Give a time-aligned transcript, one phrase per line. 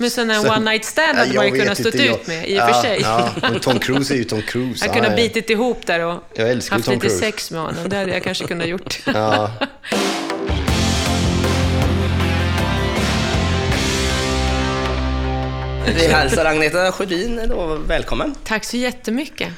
[0.00, 2.54] Men här Sen- one night stand hade man ju jag kunnat stått ut med, i
[2.54, 2.98] och ja, för sig.
[3.02, 4.84] Ja, men Tom Cruise är ju Tom Cruise.
[4.84, 7.18] Jag Han kunde ha bitit ihop där och haft Tom lite Cruise.
[7.18, 7.88] sex med honom.
[7.88, 8.98] Det hade jag kanske kunnat gjort.
[9.06, 9.50] Ja.
[15.96, 17.52] Vi hälsar Agneta Sjödin
[17.86, 18.34] välkommen.
[18.44, 19.48] Tack så jättemycket.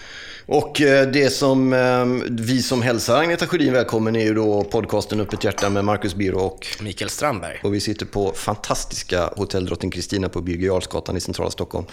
[0.52, 5.20] Och eh, det som eh, vi som hälsar Agneta Sjödin välkommen är ju då podcasten
[5.20, 7.60] Öppet hjärta med Marcus Biro och, Mikael Strandberg.
[7.62, 11.86] och vi sitter på fantastiska Hotell Drottning Kristina på Birger Jarlsgatan i centrala Stockholm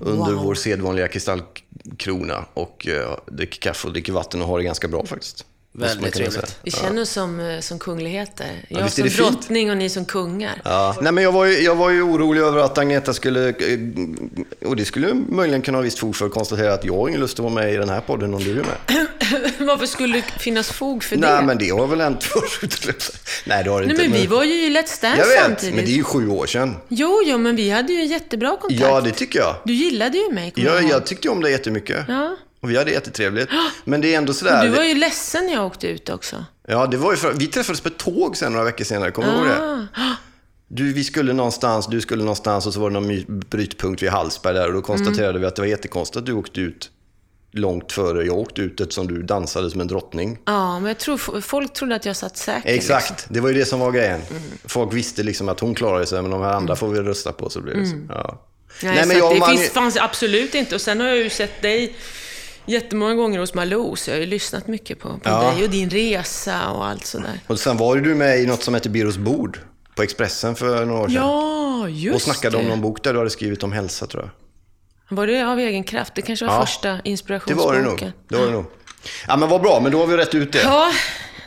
[0.00, 0.44] under Wow.
[0.44, 5.06] vår sedvanliga kristallkrona och eh, dricker kaffe och dricker vatten och har det ganska bra
[5.06, 5.44] faktiskt.
[5.74, 6.58] Väldigt trevligt.
[6.62, 8.46] Vi känner oss som, eh, som kungligheter.
[8.68, 10.60] Jag är som drottning och ni som kungar.
[10.64, 10.96] Ja.
[11.02, 13.54] Nej, men jag, var ju, jag var ju orolig över att Agneta skulle, eh,
[14.66, 17.20] och det skulle möjligen kunna ha visst fog för att konstatera att jag har ingen
[17.20, 19.06] lust att vara med i den här podden om du är med.
[19.66, 21.34] Varför skulle det finnas fog för det?
[21.34, 23.10] Nej, men det har väl hänt förut.
[23.46, 24.08] Nej, det har det Nej, inte.
[24.08, 25.74] men vi var ju i Let's Dance Jag vet, samtidigt.
[25.74, 26.76] men det är ju sju år sedan.
[26.88, 28.80] Jo, jo, men vi hade ju en jättebra kontakt.
[28.80, 29.56] Ja, det tycker jag.
[29.64, 30.90] Du gillade ju mig, Jag, ihåg.
[30.90, 32.04] jag tyckte om dig jättemycket.
[32.08, 32.36] Ja.
[32.62, 33.48] Och vi hade jättetrevligt.
[33.84, 34.62] Men det är ändå sådär.
[34.64, 36.44] Du var ju ledsen när jag åkte ut också.
[36.68, 37.32] Ja, det var ju för...
[37.32, 39.10] Vi träffades på ett tåg sen några veckor senare.
[39.10, 39.86] Kommer du ihåg det?
[39.94, 40.14] Ah.
[40.74, 44.54] Du, vi skulle någonstans, du skulle någonstans och så var det någon brytpunkt vid Hallsberg
[44.54, 45.40] där och då konstaterade Mm.
[45.40, 46.90] vi att det var jättekonstigt att du åkte ut
[47.52, 50.38] långt före jag åkte ut eftersom du dansade som en drottning.
[50.46, 52.72] Ja, men jag tror folk trodde att jag satt säker.
[52.72, 52.96] liksom.
[52.96, 54.20] Exakt, det var ju det som var grejen.
[54.30, 54.42] Mm.
[54.64, 57.50] Folk visste liksom att hon klarade sig, men de här andra får vi rösta på
[57.50, 57.96] så blir det så.
[58.08, 58.42] Ja.
[58.82, 60.74] Nej, Nej, men jag det Mange- finns, fanns absolut inte.
[60.74, 61.96] Och sen har jag ju sett dig
[62.66, 65.52] jättemånga gånger hos Malou, så jag har ju lyssnat mycket på, på Ja.
[65.52, 67.40] dig och din resa och allt sådär.
[67.46, 69.58] Och sen var ju du med i något som heter Biros bord
[69.96, 71.16] på Expressen för några år sedan.
[71.16, 72.62] Ja, just och snackade det.
[72.62, 74.30] om någon bok där du hade skrivit om hälsa tror jag.
[75.16, 76.12] Var det av egen kraft?
[76.14, 76.66] Det kanske var Ja.
[76.66, 77.84] första Det inspirationsboken.
[77.84, 78.12] var det nog.
[78.28, 78.64] Det var det nog.
[79.28, 80.62] Ja men vad bra, men då har vi rätt ut det.
[80.62, 80.92] Ja,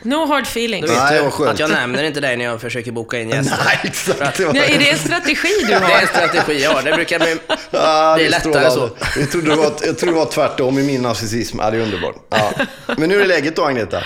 [0.06, 0.90] no hard feelings.
[0.90, 1.50] Nej, vad skönt.
[1.50, 3.56] att jag nämner inte dig när jag försöker boka in gäster.
[3.64, 4.38] Nej, exakt.
[4.38, 4.54] Det var...
[4.54, 6.00] Är det en strategi du Det är har?
[6.00, 6.82] en strategi jag har.
[6.82, 7.36] Det brukar bli,
[7.70, 8.90] Ja, bli lättare så.
[9.16, 11.58] Jag trodde det var, jag trodde det var tvärtom i min narcissism.
[11.60, 12.16] Ja, det är underbart.
[12.30, 12.52] Ja.
[12.96, 14.02] Men hur är läget då, Agneta?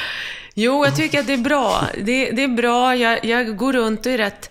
[0.55, 1.85] Jo, jag tycker att det är bra.
[1.99, 2.97] Det, det är bra.
[2.97, 4.51] Jag, jag går runt och är rätt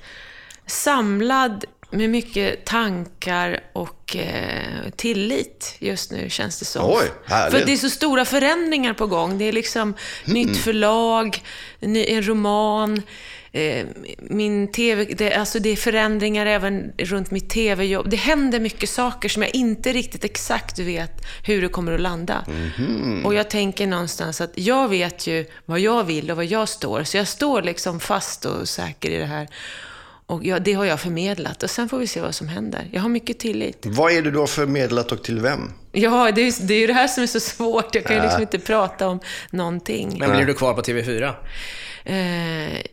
[0.67, 6.85] samlad med mycket tankar och eh, tillit just nu, känns det som.
[6.85, 7.59] Oj, härligt.
[7.59, 9.38] För det är så stora förändringar på gång.
[9.38, 9.94] Det är liksom
[10.25, 11.44] nytt förlag,
[11.79, 13.01] ny- en roman,
[13.51, 13.85] eh,
[14.17, 15.05] min TV...
[15.05, 18.09] Det, alltså det är förändringar även runt mitt TV-jobb.
[18.09, 22.45] Det händer mycket saker som jag inte riktigt exakt vet hur det kommer att landa.
[23.25, 27.03] Och jag tänker någonstans att jag vet ju vad jag vill och vad jag står.
[27.03, 29.47] Så jag står liksom fast och säker i det här.
[30.29, 31.63] Och jag, det har jag förmedlat.
[31.63, 32.90] Och sen får vi se vad som händer.
[32.91, 33.85] Jag har mycket tillit.
[33.85, 35.72] Vad är det du har förmedlat och till vem?
[35.91, 37.95] Ja, det är, det är ju det här som är så svårt.
[37.95, 39.19] Jag kan ju liksom inte prata om
[39.50, 40.18] någonting.
[40.19, 41.28] men blir du kvar på TV4?
[42.03, 42.84] Eh,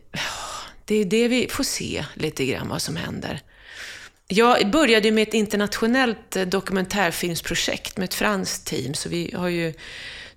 [0.85, 3.41] det är det vi får se lite grann vad som händer.
[4.27, 9.47] Jag började ju med ett internationellt eh, dokumentärfilmsprojekt med ett franskt team, så vi har
[9.47, 9.73] ju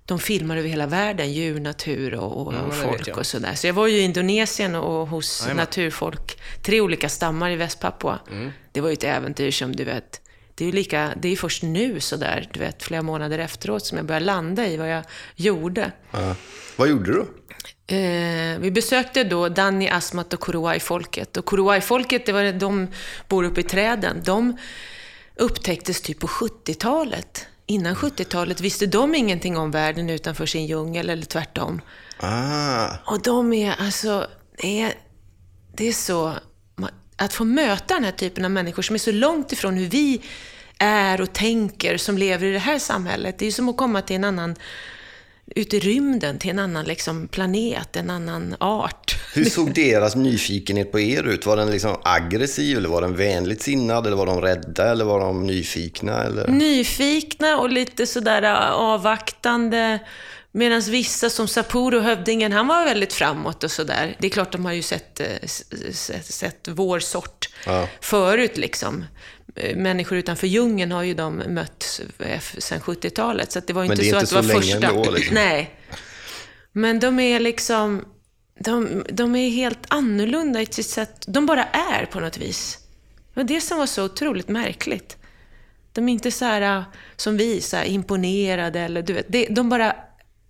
[0.05, 3.55] de filmar över hela världen, djur, natur och, och, Ja, folk och sådär.
[3.55, 5.57] Så jag var ju i Indonesien och hos Jajamän.
[5.63, 8.19] naturfolk, tre olika stammar i Västpapua.
[8.31, 8.51] Mm.
[8.71, 10.21] Det var ju ett äventyr som du vet,
[10.55, 13.97] det är ju lika, det är först nu sådär, du vet, flera månader efteråt som
[13.97, 15.03] jag börjar landa i vad jag
[15.35, 15.91] gjorde.
[16.11, 16.35] Ja.
[16.75, 17.25] Vad gjorde du?
[17.95, 21.37] Eh, vi besökte då Dani, Asmat och Kuruai-folket.
[21.37, 22.87] Och Kuruai-folket, det var det, de
[23.27, 24.21] bor uppe i träden.
[24.25, 24.57] De
[25.35, 27.47] upptäcktes typ på 70-talet.
[27.71, 31.81] Innan 70-talet visste de ingenting om världen utanför sin djungel, eller tvärtom.
[32.17, 34.27] Ah, Och de är alltså,
[34.61, 34.93] det är,
[35.77, 36.33] det är så,
[37.15, 40.21] att få möta den här typen av människor som är så långt ifrån hur vi
[40.77, 43.39] är och tänker som lever i det här samhället.
[43.39, 44.55] Det är ju som att komma till en annan,
[45.55, 49.15] ut i rymden, till en annan liksom planet, en annan art.
[49.33, 51.45] hur såg deras nyfikenhet på er ut?
[51.45, 54.07] Var den liksom aggressiv eller var den vänligt sinnad?
[54.07, 56.23] Eller var de rädda eller var de nyfikna?
[56.23, 56.47] Eller?
[56.47, 59.99] Nyfikna och lite sådär äh, avvaktande.
[60.53, 64.15] Medan vissa som Sapporo, hövdingen, han var väldigt framåt och sådär.
[64.19, 65.63] Det är klart, de har ju sett, s-
[65.97, 67.87] sett, sett vår sort Ja.
[68.01, 69.05] förut liksom.
[69.55, 72.01] Eh, Människor utanför djungeln har ju de mött
[72.57, 73.51] sedan 70-talet.
[73.51, 74.87] Så det var ju inte så inte att det var första.
[74.87, 75.35] ändå, liksom.
[75.35, 75.75] Nej.
[76.71, 78.05] Men de är liksom...
[78.59, 81.23] De, de är helt annorlunda i sitt sätt.
[81.27, 82.77] De bara är på något vis.
[83.33, 85.17] Det var det som var så otroligt märkligt.
[85.93, 86.83] De är inte så här äh,
[87.15, 89.55] som vi, så här imponerade eller du vet.
[89.55, 89.95] De bara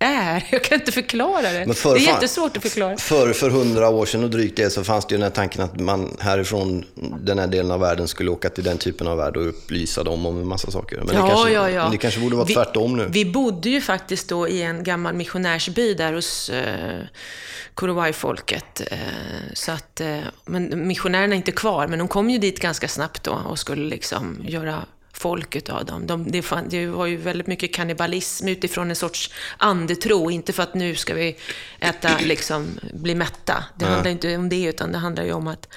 [0.02, 0.44] är.
[0.52, 1.74] Jag kan inte förklara det.
[1.74, 2.96] För det är jättesvårt att förklara.
[2.96, 5.62] För, för hundra år sedan och drygt det så fanns det ju den här tanken
[5.62, 6.84] att man härifrån
[7.20, 10.26] den här delen av världen skulle åka till den typen av värld och upplysa dem
[10.26, 10.96] om en massa saker.
[10.98, 11.82] Men det, Ja, kanske, ja, ja.
[11.82, 13.08] men det kanske borde vara Vi- tvärtom nu.
[13.10, 17.00] Vi bodde ju faktiskt då i en gammal missionärsby där hos eh,
[17.74, 18.80] Korowai-folket.
[18.90, 18.98] Eh,
[19.54, 23.22] så att, eh, men missionärerna är inte kvar, men de kom ju dit ganska snabbt
[23.24, 24.78] då och skulle liksom göra
[25.22, 26.06] folk utav dem.
[26.06, 30.62] De, det, fan, det var ju väldigt mycket kannibalism utifrån en sorts andetro, inte för
[30.62, 31.36] att nu ska vi
[31.80, 33.64] äta, liksom, bli mätta.
[33.78, 35.68] Det handlar inte om det, utan det handlar ju om att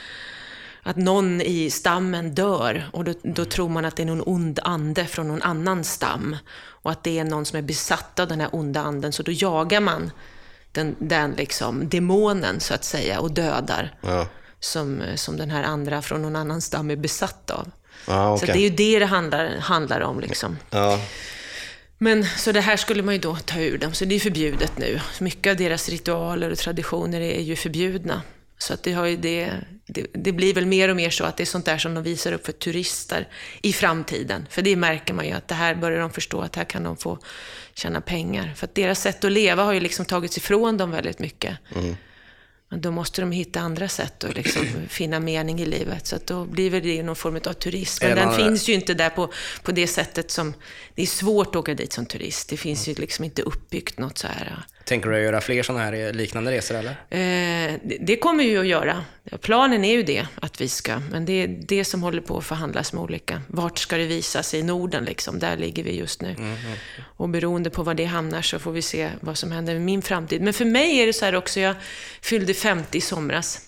[0.87, 4.59] att någon i stammen dör och då, då tror man att det är någon ond
[4.63, 6.35] ande från någon annan stam.
[6.83, 9.31] Och att det är någon som är besatt av den här onda anden, så då
[9.31, 10.11] jagar man
[10.71, 13.97] den, den liksom, demonen så att säga och dödar.
[14.01, 14.27] Ja.
[14.59, 17.71] Som, som den här andra från någon annan stam är besatt av.
[18.07, 18.53] Ja, Så okej.
[18.53, 20.19] det är ju det det handlar, handlar om.
[20.19, 20.57] Liksom.
[20.69, 20.99] Ja.
[21.97, 24.77] Men så det här skulle man ju då ta ur dem, så det är förbjudet
[24.77, 24.99] nu.
[25.19, 28.21] Mycket av deras ritualer och traditioner är ju förbjudna.
[28.57, 29.51] Så att det, har ju det,
[29.87, 32.03] det, det blir väl mer och mer så att det är sånt där som de
[32.03, 33.27] visar upp för turister
[33.61, 34.47] i framtiden.
[34.49, 36.97] För det märker man ju att det här börjar de förstå att här kan de
[36.97, 37.19] få
[37.73, 38.53] tjäna pengar.
[38.55, 41.57] För att deras sätt att leva har ju liksom tagits ifrån dem väldigt mycket.
[42.69, 46.07] Men då måste de hitta andra sätt att liksom finna mening i livet.
[46.07, 48.05] Så då blir väl det någon form av turism.
[48.05, 49.31] Men den finns ju inte där på,
[49.63, 50.53] på det sättet som...
[50.95, 52.49] Det är svårt att åka dit som turist.
[52.49, 54.65] Det finns ju liksom inte uppbyggt något så här...
[54.85, 56.91] Tänker du göra fler sådana här liknande resor eller?
[56.91, 59.03] Eh, det, det kommer ju att göra.
[59.41, 60.99] Planen är ju det, att vi ska.
[61.11, 63.41] Men det är det som håller på att förhandlas med olika.
[63.47, 65.39] Vart ska det visas i Norden liksom?
[65.39, 66.35] Där ligger vi just nu.
[67.17, 70.01] Och beroende på var det hamnar så får vi se vad som händer med min
[70.01, 70.41] framtid.
[70.41, 71.75] Men för mig är det så här också, jag
[72.21, 73.61] fyllde 50 i somras.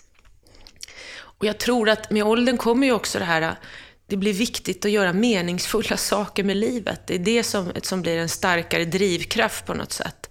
[1.19, 3.55] Och jag tror att med åldern kommer ju också det här,
[4.07, 7.01] det blir viktigt att göra meningsfulla saker med livet.
[7.07, 10.29] Det är det som, som blir en starkare drivkraft på något sätt.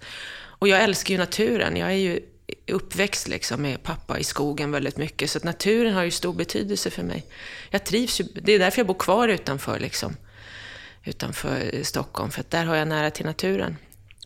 [0.59, 1.77] Och jag älskar ju naturen.
[1.77, 2.19] Jag är ju
[2.67, 6.89] uppväxt liksom med pappa i skogen väldigt mycket, så att naturen har ju stor betydelse
[6.89, 7.25] för mig.
[7.69, 10.17] Jag trivs ju, det är därför jag bor kvar utanför, liksom,
[11.03, 13.77] utanför Stockholm, för att där har jag nära till naturen.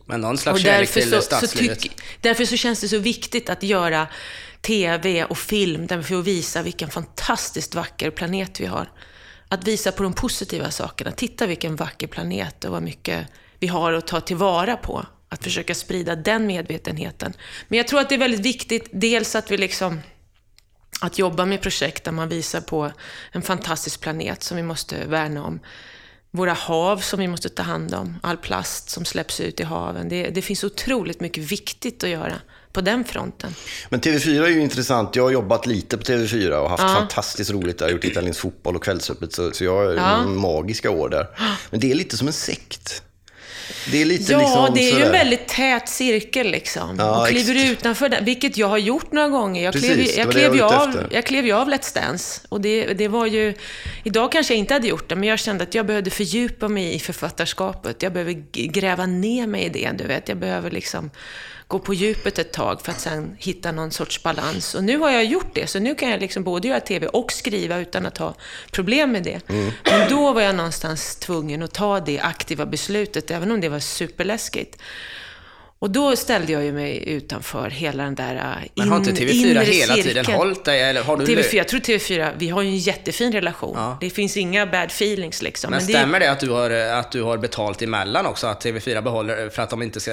[0.05, 1.79] Men någon slags Och kärlek därför till så, så, stadslivet?
[1.79, 4.07] tyck, därför så känns det så viktigt att göra
[4.61, 8.91] TV och film där vi får visa vilken fantastiskt vacker planet vi har.
[9.47, 11.11] Att visa på de positiva sakerna.
[11.11, 13.27] Titta vilken vacker planet och vad mycket
[13.59, 15.05] vi har att ta tillvara på.
[15.33, 17.33] Att försöka sprida den medvetenheten.
[17.67, 19.99] Men jag tror att det är väldigt viktigt, dels att vi liksom
[21.01, 22.91] att jobba med projekt där man visar på
[23.31, 25.59] en fantastisk planet som vi måste värna om.
[26.31, 30.09] Våra hav som vi måste ta hand om, all plast som släpps ut i haven.
[30.09, 32.33] Det, det finns otroligt mycket viktigt att göra
[32.73, 33.55] på den fronten.
[33.89, 35.15] Men TV4 är ju intressant.
[35.15, 37.89] Jag har jobbat lite på TV4 och haft fantastiskt roligt där.
[37.89, 39.33] Gjort italiensk fotboll och Kvällsöppet.
[39.33, 40.23] Så, så jag har Ja.
[40.27, 41.27] magiska år där.
[41.69, 43.03] Men det är lite som en sekt.
[43.91, 46.95] Det är lite Ja, liksom det är ju en väldigt tät cirkel liksom.
[46.99, 49.63] Ja, och kliver du utanför den, vilket jag har gjort några gånger.
[49.63, 52.41] Jag Precis, klev, jag det klev, jag var av, jag klev ju av Let's Dance.
[52.49, 53.53] Och det, det var ju...
[54.03, 56.95] Idag kanske jag inte hade gjort det, men jag kände att jag behövde fördjupa mig
[56.95, 58.03] i författarskapet.
[58.03, 60.29] Jag behöver gräva ner mig i det, du vet.
[60.29, 61.09] Jag behöver liksom
[61.71, 64.75] gå på djupet ett tag för att sen hitta någon sorts balans.
[64.75, 67.31] Och nu har jag gjort det, så nu kan jag liksom både göra TV och
[67.31, 68.35] skriva utan att ha
[68.71, 69.49] problem med det.
[69.49, 69.71] Mm.
[69.83, 73.79] Men då var jag någonstans tvungen att ta det aktiva beslutet, även om det var
[73.79, 74.81] superläskigt.
[75.81, 79.15] Och då ställde jag ju mig utanför hela den där äh, Men har inte in-
[79.17, 80.37] TV4 inre hela tiden cirkeln.
[80.37, 80.81] hållit dig?
[80.81, 83.73] Eller har du TV4, jag tror TV4, vi har ju en jättefin relation.
[83.77, 83.97] Ja.
[84.01, 85.71] Det finns inga bad feelings liksom.
[85.71, 88.47] Men det- stämmer det att du, har, att du har betalt emellan också?
[88.47, 90.11] Att TV4 behåller för att de inte ska...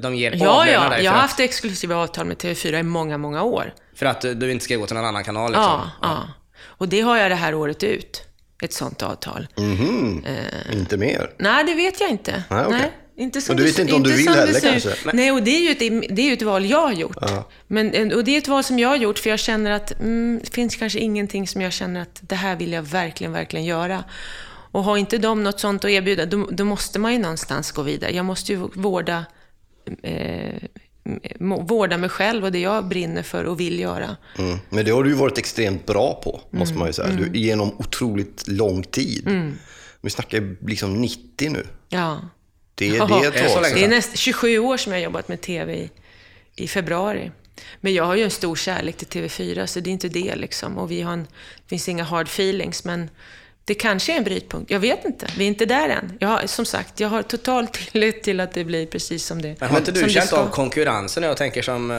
[0.00, 0.88] De ger Ja, ja.
[0.88, 3.74] dig Jag har att, haft exklusiva avtal med TV4 i många, många år.
[3.94, 5.64] för att du inte ska gå till någon annan kanal liksom.
[5.64, 6.28] Ja, ja.
[6.64, 8.22] Och det har jag det här året ut.
[8.62, 9.46] Ett sånt avtal.
[9.56, 10.24] Mhm.
[10.72, 11.30] Inte mer.
[11.38, 12.42] Nej, det vet jag inte.
[12.50, 12.92] Nej, okej.
[13.18, 14.94] Inte som Och du vet inte om du vill heller kanske?
[15.12, 17.16] Nej, och det är ju ett, det är ett val jag har gjort.
[17.66, 20.40] Men, och det är ett val som jag har gjort för jag känner att mm,
[20.44, 24.04] det finns kanske ingenting som jag känner att det här vill jag verkligen, verkligen göra.
[24.70, 27.82] Och har inte de något sånt att erbjuda, då, då måste man ju någonstans gå
[27.82, 28.12] vidare.
[28.14, 29.24] Jag måste ju vårda,
[30.02, 30.54] eh,
[31.60, 34.16] vårda mig själv och det jag brinner för och vill göra.
[34.38, 34.58] Mm.
[34.70, 36.78] Men det har du ju varit extremt bra på, måste Mm.
[36.78, 37.08] man ju säga.
[37.08, 39.52] Du, genom otroligt lång tid.
[40.00, 41.66] Vi snackar liksom 90 nu.
[41.88, 42.20] Ja.
[42.78, 45.40] Det, det är ett tag Det är näst 27 år som jag har jobbat med
[45.40, 45.90] TV i,
[46.56, 47.30] i februari.
[47.80, 50.78] Men jag har ju en stor kärlek till TV4, så det är inte det liksom.
[50.78, 53.10] Och vi har en, det finns inga hard feelings, men
[53.64, 54.70] det kanske är en brytpunkt.
[54.70, 55.26] Jag vet inte.
[55.36, 56.12] Vi är inte där än.
[56.20, 59.56] Jag har, som sagt, jag har total tillit till att det blir precis som det
[59.60, 61.22] Men har inte du känt av konkurrensen?
[61.22, 61.96] Jag tänker som, eh,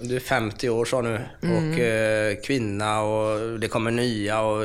[0.00, 1.72] du är 50 år sa nu, Mm.
[1.72, 4.64] och eh, kvinna och det kommer nya och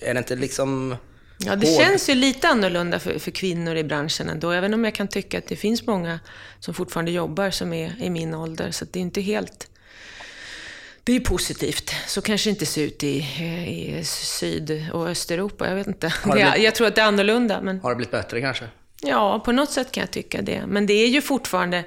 [0.00, 0.96] är det inte liksom
[1.44, 1.80] Ja, det hård.
[1.80, 5.38] känns ju lite annorlunda för, för kvinnor i branschen ändå, även om jag kan tycka
[5.38, 6.20] att det finns många
[6.60, 9.66] som fortfarande jobbar som är i min ålder, så det är inte helt...
[11.04, 11.90] Det är positivt.
[12.06, 16.12] Så kanske det inte ser ut i, i Syd och Östeuropa, jag vet inte.
[16.24, 18.64] Blivit- jag tror att det är annorlunda, men Har det blivit bättre kanske?
[19.02, 20.62] ja, på något sätt kan jag tycka det.
[20.66, 21.84] Men det är ju fortfarande...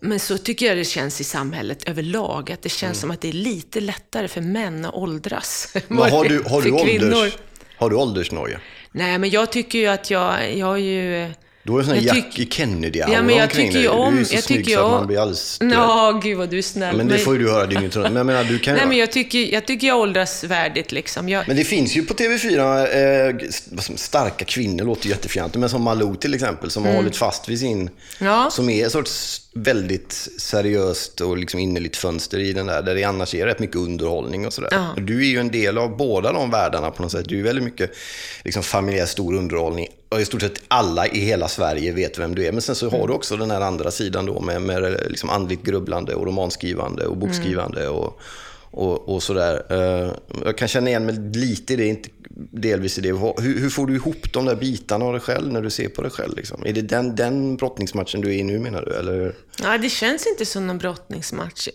[0.00, 3.28] Men så tycker jag det känns i samhället överlag, att det känns som att det
[3.28, 5.74] är lite lättare för män att åldras.
[5.88, 7.06] Men har du, har du, för kvinnor.
[7.16, 7.36] ålders,
[7.76, 8.60] har du åldersnoja?
[8.92, 11.32] Nej, men jag tycker ju att jag, jag har ju...
[11.66, 14.24] Du har ju sån här tyck- Kennedy-aura Ja, men jag tycker ju Du är om...
[14.24, 14.90] så jag snygg så att om...
[14.90, 15.58] man blir alldeles...
[15.60, 16.96] Ja, gud vad du är snäll.
[16.96, 18.06] Men det får ju du höra dygnet runt.
[18.06, 18.78] Men jag menar, du kan ju...
[18.78, 21.28] Nej, men jag tycker, jag tycker jag åldras värdigt liksom.
[21.28, 23.48] Jag, Men det finns ju på TV4 eh,
[23.96, 27.80] starka kvinnor, låter jättefjantigt, men som Malou till exempel, som har hållit fast vid sin...
[27.80, 27.92] Mm.
[28.18, 28.50] Ja.
[28.50, 33.04] Som är ett sorts väldigt seriöst och liksom innerligt fönster i den där, där det
[33.04, 34.70] annars är rätt mycket underhållning och sådär.
[34.72, 34.94] Ja.
[35.02, 37.28] Du är ju en del av båda de världarna på något sätt.
[37.28, 37.90] Du är väldigt mycket
[38.44, 39.86] liksom, familjär stor underhållning.
[40.20, 42.52] I stort sett alla i hela Sverige vet vem du är.
[42.52, 45.62] Men sen så har du också den här andra sidan då med, med liksom andligt
[45.62, 48.20] grubblande och romanskrivande och bokskrivande och,
[48.70, 49.62] och, och sådär.
[49.70, 50.12] Eh,
[50.44, 52.08] Jag kan känna igen mig lite i det, inte
[52.50, 53.08] delvis i det.
[53.08, 56.02] Hur, hur får du ihop de där bitarna av dig själv när du ser på
[56.02, 56.36] dig själv?
[56.36, 56.66] Liksom?
[56.66, 58.94] Är det den, den brottningsmatchen du är i nu menar du?
[58.94, 59.34] Eller?
[59.62, 61.68] ja, det känns inte som någon brottningsmatch.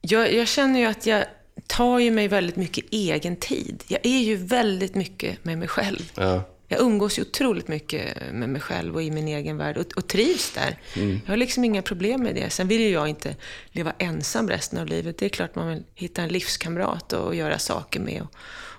[0.00, 1.24] Jag, jag känner ju att jag
[1.66, 3.84] tar ju mig väldigt mycket egen tid.
[3.88, 6.12] Jag är ju väldigt mycket med mig själv.
[6.14, 6.42] Ja.
[6.68, 10.08] Jag umgås ju otroligt mycket med mig själv och i min egen värld och, och
[10.08, 10.78] trivs där.
[11.24, 12.50] Jag har liksom inga problem med det.
[12.50, 13.36] Sen vill ju jag inte
[13.72, 15.18] leva ensam resten av livet.
[15.18, 18.34] Det är klart man vill hitta en livskamrat och, och göra saker med och,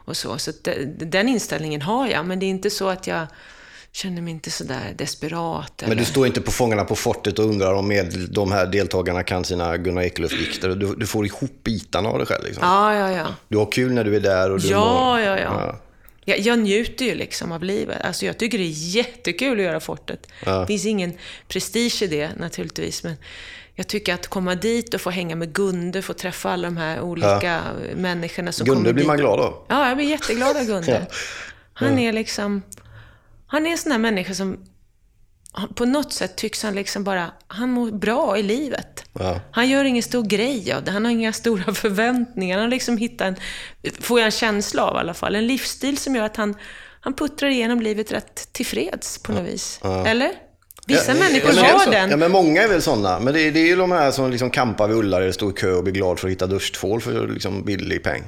[0.07, 0.37] och så.
[0.37, 3.27] Så det, den inställningen har jag, men det är inte så att jag
[3.91, 5.73] känner mig inte sådär desperat.
[5.81, 5.99] Men eller...
[5.99, 9.43] du står inte på Fångarna på fortet och undrar om med, de här deltagarna kan
[9.43, 10.69] sina Gunnar Ekelöf-dikter.
[10.69, 12.45] Du, du får ihop bitarna av dig själv.
[12.45, 12.63] Liksom.
[12.63, 13.27] Ja, ja, ja.
[13.47, 14.51] Du har kul när du är där.
[14.51, 15.79] Och du Ja, mår- ja, ja.
[16.25, 18.01] Jag, jag njuter ju liksom av livet.
[18.01, 20.27] Alltså jag tycker det är jättekul att göra fortet.
[20.45, 21.13] Det finns ingen
[21.47, 23.15] prestige i det naturligtvis, men
[23.75, 27.01] jag tycker att komma dit och få hänga med Gunde, få träffa alla de här
[27.01, 27.61] olika
[27.95, 29.07] människorna som Gunde kommer blir dit.
[29.07, 29.65] man glad av.
[29.67, 31.07] Ja, jag blir jätteglad av Gunde.
[31.79, 31.87] Ja.
[31.87, 32.61] Han är liksom...
[33.47, 34.57] Han är en sån här människa som...
[35.75, 37.31] På något sätt tycks han liksom bara...
[37.47, 39.03] Han mår bra i livet.
[39.13, 39.39] Ja.
[39.51, 40.91] Han gör ingen stor grej av det.
[40.91, 42.57] Han har inga stora förväntningar.
[42.57, 43.35] Han har liksom hittat en...
[44.01, 45.35] Får jag en känsla av i alla fall.
[45.35, 46.55] En livsstil som gör att han...
[47.01, 49.79] Han puttrar igenom livet rätt tillfreds på något vis.
[50.05, 50.31] Eller?
[50.87, 52.09] Vissa Ja, människor ja, men- har den.
[52.09, 53.19] Ja, men många är väl sådana.
[53.19, 55.71] Men det, det är ju de här som liksom kampar vid Ullared, står i kö
[55.71, 58.23] och blir glad för att hitta duschtvål för liksom billig peng.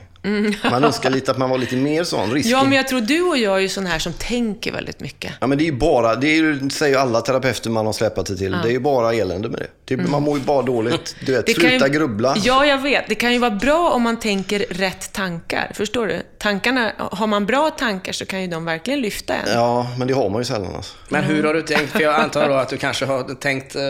[0.71, 2.31] Man önskar lite att man var lite mer sån.
[2.31, 2.49] Risky.
[2.51, 2.59] Mm.
[2.59, 5.31] Ja, men jag tror du och jag är ju sån här som tänker väldigt mycket.
[5.41, 7.93] Ja, men det är ju bara, det är ju, säger ju alla terapeuter man har
[7.93, 9.95] släpat sig till, det är ju bara elände med det.
[9.95, 11.15] det Man mår ju bara dåligt.
[11.25, 11.61] Du vet, Mm.
[11.61, 12.35] Det sluta ju, grubbla.
[12.43, 13.03] Ja, jag vet.
[13.07, 15.71] Det kan ju vara bra om man tänker rätt tankar.
[15.73, 16.21] Förstår du?
[16.37, 19.53] Tankarna, har man bra tankar så kan ju de verkligen lyfta en.
[19.53, 20.95] Ja, men det har man ju sällan alltså.
[21.09, 21.91] Men hur har du tänkt?
[21.91, 23.81] För jag antar då att du kanske har tänkt eh,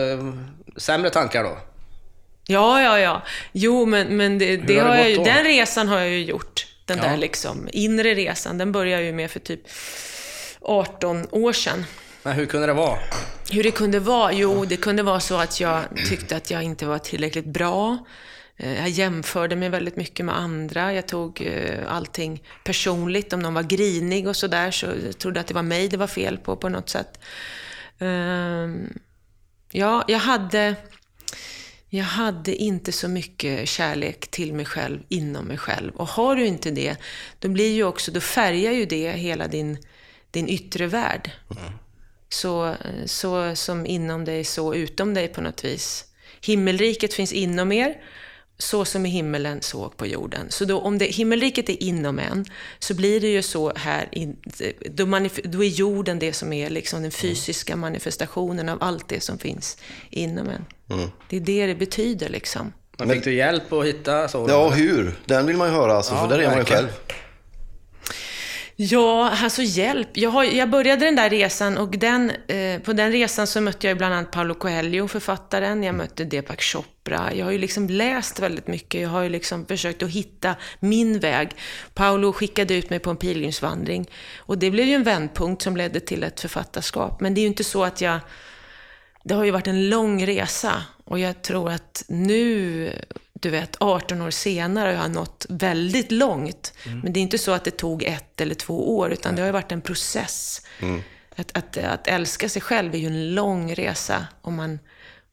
[0.76, 1.58] sämre tankar då?
[2.50, 3.22] Ja, ja, ja.
[3.52, 6.66] Jo, men, men det, det har har jag ju, den resan har jag ju gjort.
[6.84, 7.04] Den Ja.
[7.04, 9.60] där liksom inre resan, den började jag ju med för typ
[10.60, 11.84] 18 år sedan.
[12.22, 12.98] Men hur kunde det vara?
[13.50, 14.32] Hur det kunde vara?
[14.32, 17.98] Jo, det kunde vara så att jag tyckte att jag inte var tillräckligt bra.
[18.56, 20.92] Eh, Jag jämförde mig väldigt mycket med andra.
[20.92, 23.32] Jag tog eh, allting personligt.
[23.32, 26.06] Om någon var grinig och sådär så jag trodde att det var mig det var
[26.06, 27.20] fel på, på något sätt.
[27.98, 28.98] Ehm,
[29.70, 30.74] Ja, jag hade...
[31.90, 35.94] Jag hade inte så mycket kärlek till mig själv inom mig själv.
[35.96, 36.96] Och har du inte det,
[37.38, 39.78] då blir ju också, då färgar ju det hela din,
[40.30, 41.30] din yttre värld.
[42.28, 46.04] Så, så som inom dig, så utom dig på något vis.
[46.40, 48.02] Himmelriket finns inom er,
[48.58, 50.46] så som i himmelen, så på jorden.
[50.48, 52.44] Så då, om det, himmelriket är inom en,
[52.78, 54.36] så blir det ju så här, in,
[54.90, 59.20] då, manif- då är jorden det som är liksom den fysiska manifestationen av allt det
[59.20, 59.76] som finns
[60.10, 60.64] inom en.
[61.28, 62.72] Det är det det betyder liksom.
[62.98, 64.46] Men fick du hjälp att hitta så?
[64.48, 65.14] Ja, hur?
[65.24, 66.88] Den vill man ju höra alltså, Ja, för där är man ju själv.
[68.80, 70.08] Ja, alltså hjälp.
[70.12, 73.86] Jag, har, jag började den där resan och den, eh, på den resan så mötte
[73.86, 75.82] jag ju bland annat Paolo Coelho, författaren.
[75.82, 77.34] Jag mötte Deepak Chopra.
[77.34, 79.00] Jag har ju liksom läst väldigt mycket.
[79.00, 81.50] Jag har ju liksom försökt att hitta min väg.
[81.94, 84.10] Paolo skickade ut mig på en pilgrimsvandring.
[84.36, 87.20] Och det blev ju en vändpunkt som ledde till ett författarskap.
[87.20, 88.20] Men det är ju inte så att jag...
[89.24, 90.82] Det har ju varit en lång resa.
[91.04, 92.92] Och jag tror att nu,
[93.40, 96.72] du vet, 18 år senare har jag nått väldigt långt.
[97.02, 99.46] Men det är inte så att det tog ett eller två år, utan det har
[99.46, 100.62] ju varit en process.
[101.36, 104.78] Att, att, att älska sig själv är ju en lång resa om man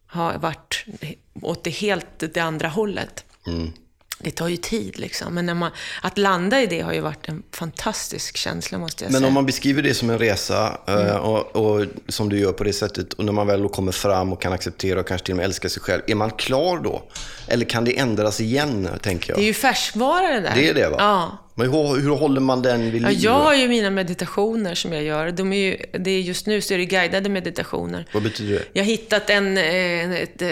[0.07, 0.85] har varit
[1.41, 3.25] åt det helt det andra hållet.
[4.19, 5.34] Det tar ju tid liksom.
[5.34, 9.12] Men när man, att landa i det har ju varit en fantastisk känsla måste jag
[9.12, 9.27] Men säga.
[9.27, 12.74] om man beskriver det som en resa eh, och, och som du gör på det
[12.74, 15.38] sättet och när man väl då kommer fram och kan acceptera och kanske till och
[15.38, 16.01] med älska sig själv.
[16.07, 17.03] Är man klar då?
[17.48, 19.39] Eller kan det ändras igen, tänker jag?
[19.39, 20.55] Det är ju färskvara det där.
[20.55, 20.95] Det är det va?
[21.00, 21.38] Ja.
[21.57, 23.19] Men hur, hur håller man den vid Ja, liv?
[23.21, 25.31] jag har ju mina meditationer som jag gör.
[25.31, 28.05] De är ju, det är just nu så är det guidade meditationer.
[28.13, 28.65] Vad betyder det?
[28.74, 29.57] Jag har hittat en...
[29.57, 30.50] eh, Ett, eh,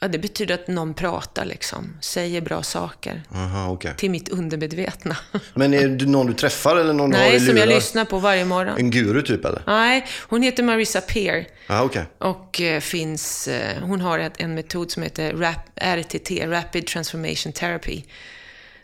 [0.00, 1.96] ja, det betyder att någon pratar liksom.
[2.00, 3.22] Säger bra saker.
[3.34, 3.94] Aha, okej.
[3.96, 5.16] Till mitt undermedvetna.
[5.54, 8.74] Men är det någon du träffar eller någon Nej, som jag lyssnar på varje morgon.
[8.78, 9.62] En guru typ eller?
[9.66, 11.46] Nej, hon heter Marissa Peer.
[11.66, 12.04] Ja, okej.
[12.18, 13.48] Och eh, finns,
[13.82, 18.02] hon har en metod som heter RTT, Rapid Transformation Therapy.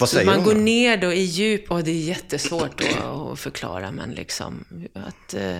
[0.00, 3.90] Vad säger man går ner då i djup, och det är jättesvårt att, att förklara,
[3.92, 4.64] men liksom
[4.94, 5.34] att...
[5.34, 5.58] eh,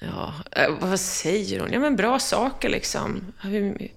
[0.00, 1.72] Ja, eh, vad säger hon?
[1.72, 3.32] Ja, men bra saker liksom.
[3.42, 3.88] Hur,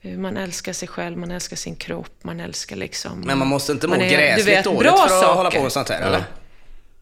[0.00, 3.20] hur man älskar sig själv, man älskar sin kropp, man älskar liksom...
[3.20, 5.50] Men man måste inte må man är- du gräsligt vet, dåligt bra för att hålla
[5.50, 5.56] saker.
[5.58, 6.24] på med sånt här, eller?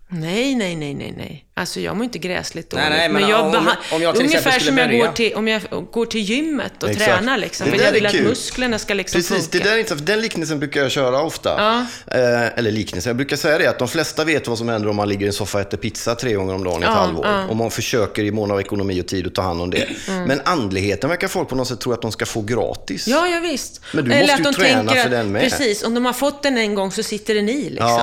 [0.09, 1.45] Nej, nej, nej, nej, nej.
[1.57, 2.87] Alltså jag mår inte gräsligt dåligt.
[2.89, 5.49] Nej, nej, men jag om- om jag till Ungefär som jag börja- går till, om
[5.49, 7.11] jag går till gymmet och Exakt.
[7.11, 7.65] tränar liksom.
[7.67, 8.25] Det För där jag är vill att kul.
[8.29, 9.59] musklerna ska liksom Precis, funka.
[9.59, 11.49] det där är inte, den liknelsen brukar jag köra ofta.
[11.59, 11.87] Ja.
[12.19, 14.97] Eh, eller liknelsen, jag brukar säga det att de flesta vet vad som händer om
[14.97, 16.91] man ligger i en soffa och äter pizza tre gånger om dagen i ett Ja,
[16.99, 17.27] halvår.
[17.27, 17.47] ja.
[17.47, 19.89] Och man försöker i mån av ekonomi och tid att ta hand om det.
[20.07, 23.07] Men andligheten verkar folk på något sätt tro att de ska få gratis.
[23.09, 23.81] Ja, ja visst.
[23.93, 25.43] Men du måste ju att de träna tänker för att- den med.
[25.43, 28.01] Precis, om de har fått den en gång så sitter den i liksom.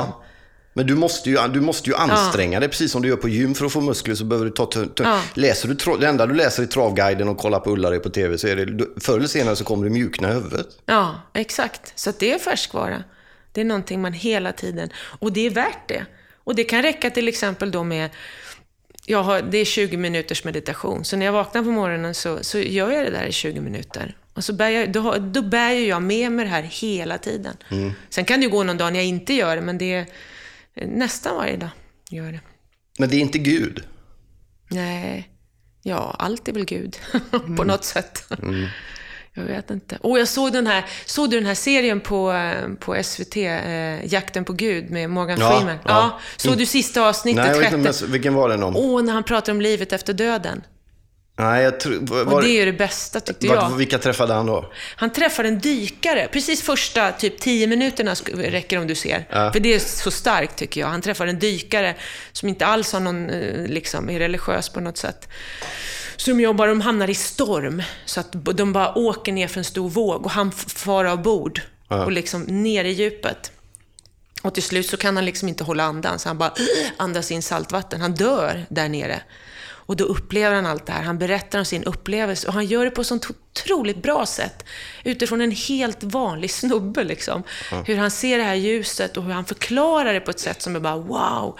[0.73, 0.77] Ja.
[0.79, 3.55] Men du måste, ju, du måste ju anstränga dig, precis som du gör på gym
[3.55, 4.65] för att få muskler så behöver du ta...
[4.65, 5.21] ta, ta Ja.
[5.33, 8.47] Läser du, det enda du läser i Travguiden och kollar på Ullared på TV så
[8.47, 10.67] är det, förr eller senare så kommer du mjukna i huvudet.
[10.85, 11.99] Ja, exakt.
[11.99, 13.03] Så det är färskvara.
[13.51, 14.89] Det är någonting man hela tiden...
[15.19, 16.05] Och det är värt det.
[16.43, 18.09] Och det kan räcka till exempel då med...
[19.05, 21.05] Jag har, det är 20 minuters meditation.
[21.05, 24.15] Så när jag vaknar på morgonen så, så gör jag det där i 20 minuter.
[24.33, 27.57] Och så bär jag, då, då bär jag med mig det här hela tiden.
[28.09, 30.05] Sen kan det ju gå någon dag när jag inte gör det, men det är
[30.75, 31.69] nästan varje dag
[32.09, 32.41] gör jag det.
[32.99, 33.83] Men det är inte Gud.
[34.69, 35.29] Nej,
[35.83, 36.97] ja, allt är väl Gud
[37.57, 38.23] på något sätt.
[39.33, 39.97] Jag vet inte.
[40.01, 44.05] Och jag såg den här, såg du den här serien på, eh, på SVT, eh,
[44.13, 45.77] Jakten på Gud med Morgan Ja, Freeman?
[45.83, 45.89] ja.
[45.91, 46.19] Ja.
[46.37, 48.75] Såg du sista avsnittet, Nej, jag vet inte, vilken var den om?
[48.75, 50.61] Åh, när han pratar om livet efter döden.
[51.39, 51.99] Nej, jag tror...
[52.01, 53.75] Var, Och det är ju det bästa tyckte var, jag.
[53.75, 54.71] vilka träffade han då?
[54.95, 59.27] Han träffar en dykare, precis första typ 10 minuterna räcker om du ser.
[59.29, 59.51] Ja.
[59.51, 60.87] För det är så starkt tycker jag.
[60.87, 61.95] Han träffar en dykare
[62.31, 65.27] som inte alls har någon, eh, liksom, är religiös på något sätt.
[66.15, 67.83] Som jobbar, de hamnar i storm.
[68.05, 71.61] Så att de bara åker ner för en stor våg och han far av bord.
[71.87, 72.05] Ja.
[72.05, 73.51] Och liksom ner i djupet.
[74.41, 76.53] Och till slut så kan han liksom inte hålla andan, så han bara
[76.97, 78.01] andas in saltvatten.
[78.01, 79.21] Han dör där nere.
[79.91, 81.03] Och då upplever han allt det här.
[81.03, 84.65] Han berättar om sin upplevelse och han gör det på ett sånt otroligt bra sätt.
[85.03, 87.43] Utifrån en helt vanlig snubbe liksom.
[87.85, 90.75] Hur han ser det här ljuset och hur han förklarar det på ett sätt som
[90.75, 91.59] är bara wow.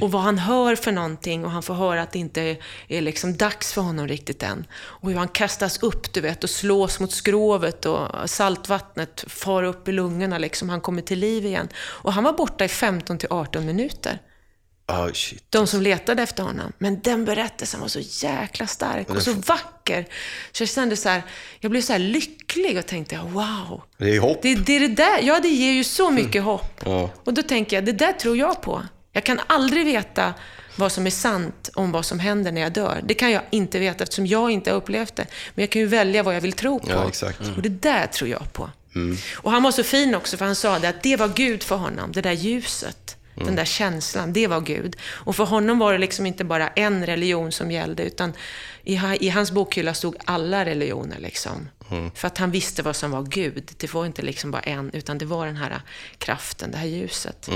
[0.00, 2.56] Och vad han hör för någonting och han får höra att det inte
[2.88, 4.66] är liksom dags för honom riktigt än.
[4.74, 9.88] Och hur han kastas upp, du vet, och slås mot skrovet och saltvattnet far upp
[9.88, 10.68] i lungorna liksom.
[10.68, 11.68] Han kommer till liv igen.
[11.76, 14.20] Och han var borta i 15 till 18 minuter.
[14.88, 15.44] Oh, shit.
[15.50, 16.72] De som letade efter honom.
[16.78, 20.06] Men den berättelsen var så jäkla stark och så vacker.
[20.52, 21.22] Så jag kände så här,
[21.60, 23.82] jag blev så här lycklig och tänkte, wow.
[23.98, 24.42] Det är hopp.
[24.42, 26.80] Det, det är det där, ja det ger ju så mycket hopp.
[26.84, 27.10] Ja.
[27.24, 28.82] Och då tänker jag, det där tror jag på.
[29.12, 30.34] Jag kan aldrig veta
[30.76, 33.00] vad som är sant om vad som händer när jag dör.
[33.04, 35.26] Det kan jag inte veta eftersom jag inte har upplevt det.
[35.54, 36.90] Men jag kan ju välja vad jag vill tro på.
[36.90, 37.40] Ja, exakt.
[37.56, 38.70] Och det där tror jag på.
[39.34, 41.76] Och han var så fin också, för han sa det att det var Gud för
[41.76, 43.15] honom, det där ljuset.
[43.44, 44.96] Den där känslan, det var Gud.
[45.02, 48.32] Och för honom var det liksom inte bara en religion som gällde, utan
[48.84, 51.18] i, i hans bokhylla stod alla religioner.
[51.18, 51.68] Liksom.
[52.14, 53.70] För att han visste vad som var Gud.
[53.76, 55.80] Det var inte liksom bara en, utan det var den här
[56.18, 57.48] kraften, det här ljuset.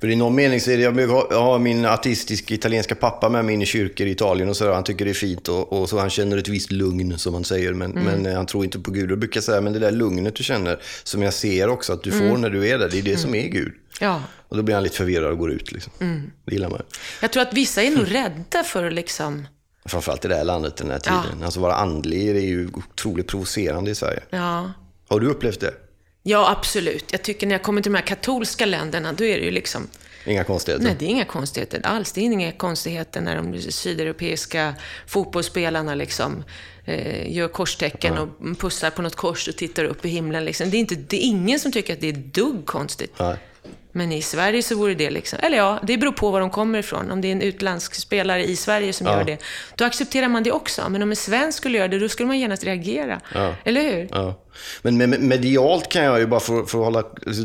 [0.00, 3.54] För i någon mening så är det, jag har min artistiska italienska pappa med mig
[3.54, 4.72] in i kyrkor i Italien och så där.
[4.72, 7.44] Han tycker det är fint och, och så han känner ett visst lugn som man
[7.44, 7.72] säger.
[7.72, 9.12] Men, men eh, han tror inte på Gud.
[9.12, 12.10] Och brukar säga, men det där lugnet du känner, som jag ser också att du
[12.10, 13.72] får när du är där, det är det som är Gud.
[14.00, 14.22] Ja.
[14.48, 15.72] Och då blir han lite förvirrad och går ut.
[15.72, 15.92] Liksom.
[16.44, 16.82] Det gillar man.
[17.22, 19.46] Jag tror att vissa är nog rädda för att liksom...
[19.84, 21.42] Framförallt i det här landet den här tiden.
[21.44, 24.20] Alltså vara andlig är ju otroligt provocerande i Sverige.
[24.30, 24.72] Ja.
[25.08, 25.74] Har du upplevt det?
[26.26, 27.12] Ja, absolut.
[27.12, 29.88] Jag tycker när jag kommer till de här katolska länderna, då är det ju liksom...
[30.24, 30.84] Inga konstigheter?
[30.84, 32.12] Nej, det är inga konstigheter alls.
[32.12, 34.74] Det är inga konstigheter när de sydeuropeiska
[35.06, 36.44] fotbollsspelarna liksom,
[36.84, 40.44] eh, gör korstecken och pussar på något kors och tittar upp i himlen.
[40.44, 40.70] Liksom.
[40.70, 43.12] Det, är inte, det är ingen som tycker att det är dugg konstigt.
[43.18, 43.36] Nej.
[43.96, 46.78] Men i Sverige så vore det liksom, eller ja, det beror på var de kommer
[46.78, 47.10] ifrån.
[47.10, 49.12] Om det är en utländsk spelare i Sverige som Ja.
[49.18, 49.38] gör det,
[49.76, 50.88] då accepterar man det också.
[50.88, 53.20] Men om en svensk skulle göra det, då skulle man genast reagera.
[53.34, 53.54] Ja.
[53.64, 54.08] Eller hur?
[54.10, 54.42] Ja.
[54.82, 56.98] Men med, med- medialt kan jag ju bara för, för att hålla...
[57.26, 57.42] Alltså,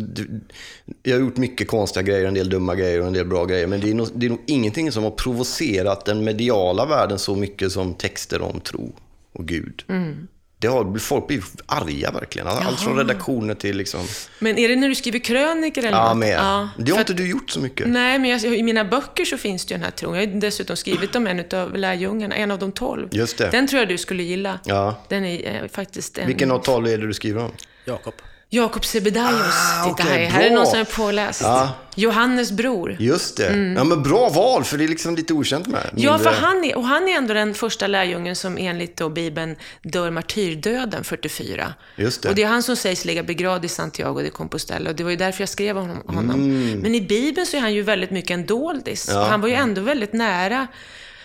[1.03, 3.67] jag har gjort mycket konstiga grejer, en del dumma grejer och en del bra grejer.
[3.67, 7.35] Men det är nog, det är nog ingenting som har provocerat den mediala världen så
[7.35, 8.95] mycket som texter om tro
[9.33, 9.83] och Gud.
[9.89, 10.27] Mm.
[10.61, 12.47] Det har, folk blir arga verkligen.
[12.47, 14.05] Allt från redaktioner till liksom...
[14.39, 16.39] Men är det när du skriver krönikor eller Ja, med.
[16.39, 17.87] Ja, det har inte du gjort så mycket.
[17.87, 20.15] Nej, men jag, i mina böcker så finns det ju den här tron.
[20.15, 23.07] Jag har dessutom skrivit om en av lärjungarna, en av de tolv.
[23.11, 23.49] Just det.
[23.49, 24.59] Den tror jag du skulle gilla.
[24.65, 24.95] Ja.
[25.07, 26.27] Den är eh, faktiskt en...
[26.27, 27.51] Vilken av tal är det du skriver om?
[27.85, 28.13] Jakob.
[28.53, 29.55] Jakob Sebedaios.
[29.55, 30.57] Ah, Titta okej, här, här är bra.
[30.57, 31.41] någon som är påläst.
[31.41, 31.69] Ja.
[31.95, 32.95] Johannes bror.
[32.99, 33.73] Just det.
[33.77, 35.81] Ja, men bra val, för det är liksom lite okänt med.
[35.81, 35.93] Mm.
[35.97, 39.09] Ja, Mindre- för han är, och han är ändå den första lärjungen som enligt då
[39.09, 41.73] Bibeln dör martyrdöden 44.
[41.95, 42.29] Just det.
[42.29, 44.89] Och det är han som sägs ligga begravd i Santiago de Compostela.
[44.89, 46.15] Och det var ju därför jag skrev om honom.
[46.15, 46.71] honom.
[46.81, 49.09] Men i Bibeln så är han ju väldigt mycket en doldis.
[49.09, 49.21] Mm.
[49.21, 49.27] Ja.
[49.27, 50.67] Han var ju ändå väldigt nära.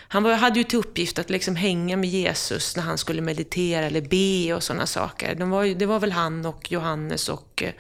[0.09, 3.87] Han var, hade ju till uppgift att liksom hänga med Jesus när han skulle meditera
[3.87, 5.35] eller be och sådana saker.
[5.35, 7.73] De var det var väl han och Johannes och eh,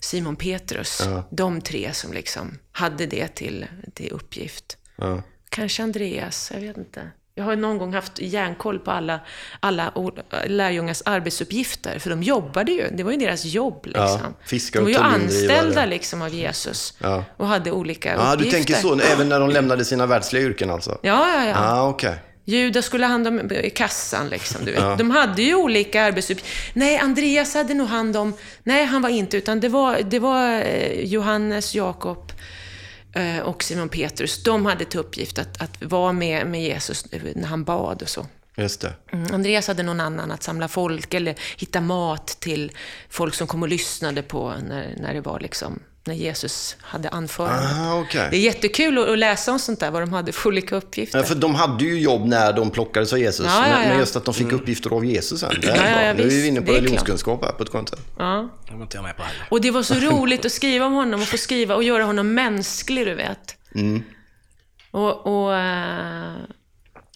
[0.00, 1.02] Simon Petrus.
[1.30, 4.76] De tre som liksom hade det till, till uppgift.
[4.96, 5.22] Ja.
[5.48, 7.10] Kanske Andreas, jag vet inte.
[7.34, 9.20] Jag har någon gång haft järnkoll på alla,
[9.60, 9.92] alla
[10.46, 12.88] lärjungars arbetsuppgifter, för de jobbade ju.
[12.92, 13.86] Det var ju deras jobb.
[13.86, 14.34] Liksom.
[14.46, 17.24] fiskar de var ju anställda liksom, av Jesus Ja.
[17.36, 18.56] och hade olika Ja, du uppgifter.
[18.58, 20.98] tänker så, även när de lämnade sina världsliga yrken alltså?
[21.02, 21.54] Ja, ja, ja.
[21.56, 22.14] Ah, okej.
[22.44, 24.98] Judas skulle ha hand om i kassan, liksom, du vet.
[24.98, 26.50] De hade ju olika arbetsuppgifter.
[26.74, 28.34] Nej, Andreas hade nog hand om...
[28.64, 32.32] Nej, han var inte, utan det var, det var eh, Johannes, Jakob
[33.44, 34.42] och Simon Petrus.
[34.42, 38.26] De hade till uppgift att, att vara med, med Jesus när han bad och så.
[38.56, 38.94] Just det.
[39.12, 42.72] Mm, Andreas hade någon annan att samla folk eller hitta mat till
[43.08, 47.68] folk som kom och lyssnade på när, när det var liksom, när Jesus hade anförande.
[47.80, 48.28] Ah, okej.
[48.30, 51.18] Det är jättekul att, att läsa om sånt där, vad de hade för olika uppgifter.
[51.18, 53.46] Ja, för de hade ju jobb när de plockades av Jesus.
[53.46, 53.88] Ja, ja, Men, ja.
[53.88, 55.52] men just att de fick uppgifter av Jesus sen.
[55.60, 56.02] Det är Ja, ja, bra.
[56.02, 58.00] ja, nu är vi inne på religionskunskap här på ett skönt sätt.
[58.18, 58.48] Ja.
[59.48, 62.34] Och det var så roligt att skriva om honom och få skriva och göra honom
[62.34, 63.56] mänsklig, du vet.
[63.74, 64.02] Mm.
[64.90, 66.32] Och, och äh,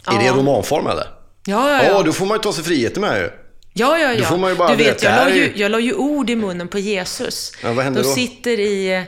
[0.06, 1.04] Är det romanform eller?
[1.46, 2.02] ja, ja, Ja, ja.
[2.02, 3.30] då får man ju ta sig friheten med ju.
[3.78, 4.18] Ja, ja, ja.
[4.18, 6.36] Då får man ju bara du vet, jag la, ju, jag la ju ord i
[6.36, 7.52] munnen på Jesus.
[7.62, 8.14] Ja, vad hände de då?
[8.14, 9.04] sitter i...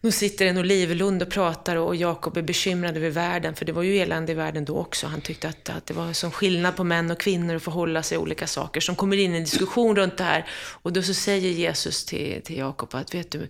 [0.00, 3.72] De sitter i en olivlund och pratar och Jakob är bekymrad över världen, för det
[3.72, 5.06] var ju elände i världen då också.
[5.06, 8.18] Han tyckte att, att det var sån skillnad på män och kvinnor att förhålla sig
[8.18, 8.80] olika saker.
[8.80, 10.46] Som kommer in i en diskussion runt det här.
[10.82, 13.48] Och då så säger Jesus till, till Jakob att, vet du,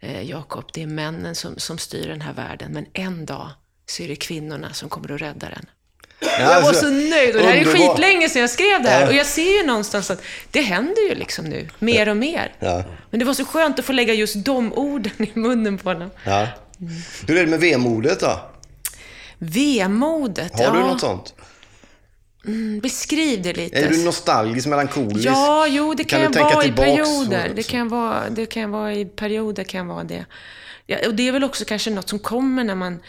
[0.00, 3.50] eh, Jakob, det är männen som, som styr den här världen, men en dag
[3.86, 5.66] så är det kvinnorna som kommer att rädda den.
[6.20, 7.36] Jag var alltså, så nöjd.
[7.36, 9.00] Och det här är skitlänge sedan jag skrev det här.
[9.00, 9.08] Ja.
[9.08, 12.52] Och jag ser ju någonstans att det händer ju liksom nu, mer och mer.
[12.58, 12.84] Ja.
[13.10, 16.10] Men det var så skönt att få lägga just de orden i munnen på honom.
[16.24, 16.46] Ja.
[17.26, 18.40] Hur är det med vemodet då?
[19.38, 20.72] Vemodet, Har ja.
[20.72, 21.34] du något sånt?
[22.82, 23.78] Beskriv det lite.
[23.78, 25.26] Är du nostalgisk, melankolisk?
[25.26, 27.52] Ja, jo, det kan, du jag vara i perioder.
[27.54, 30.24] Det kan, vara, det kan vara i perioder, kan vara det.
[30.86, 33.00] Ja, och det är väl också kanske något som kommer när man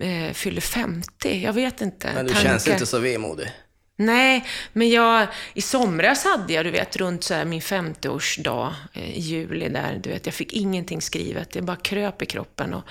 [0.00, 1.42] eh, fyller 50.
[1.42, 2.12] Jag vet inte.
[2.14, 2.50] Men du Tankar.
[2.50, 3.52] känns inte så vemodig.
[3.96, 9.10] Nej, men jag, i somras hade jag, du vet, runt så här min 50-årsdag eh,
[9.16, 11.50] i juli där, du vet, jag fick ingenting skrivet.
[11.50, 12.82] Det bara kröp i kroppen och,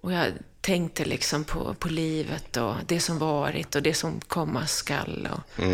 [0.00, 0.26] och jag
[0.68, 5.28] tänkte liksom på, på livet och det som varit och det som komma skall.
[5.32, 5.64] Och,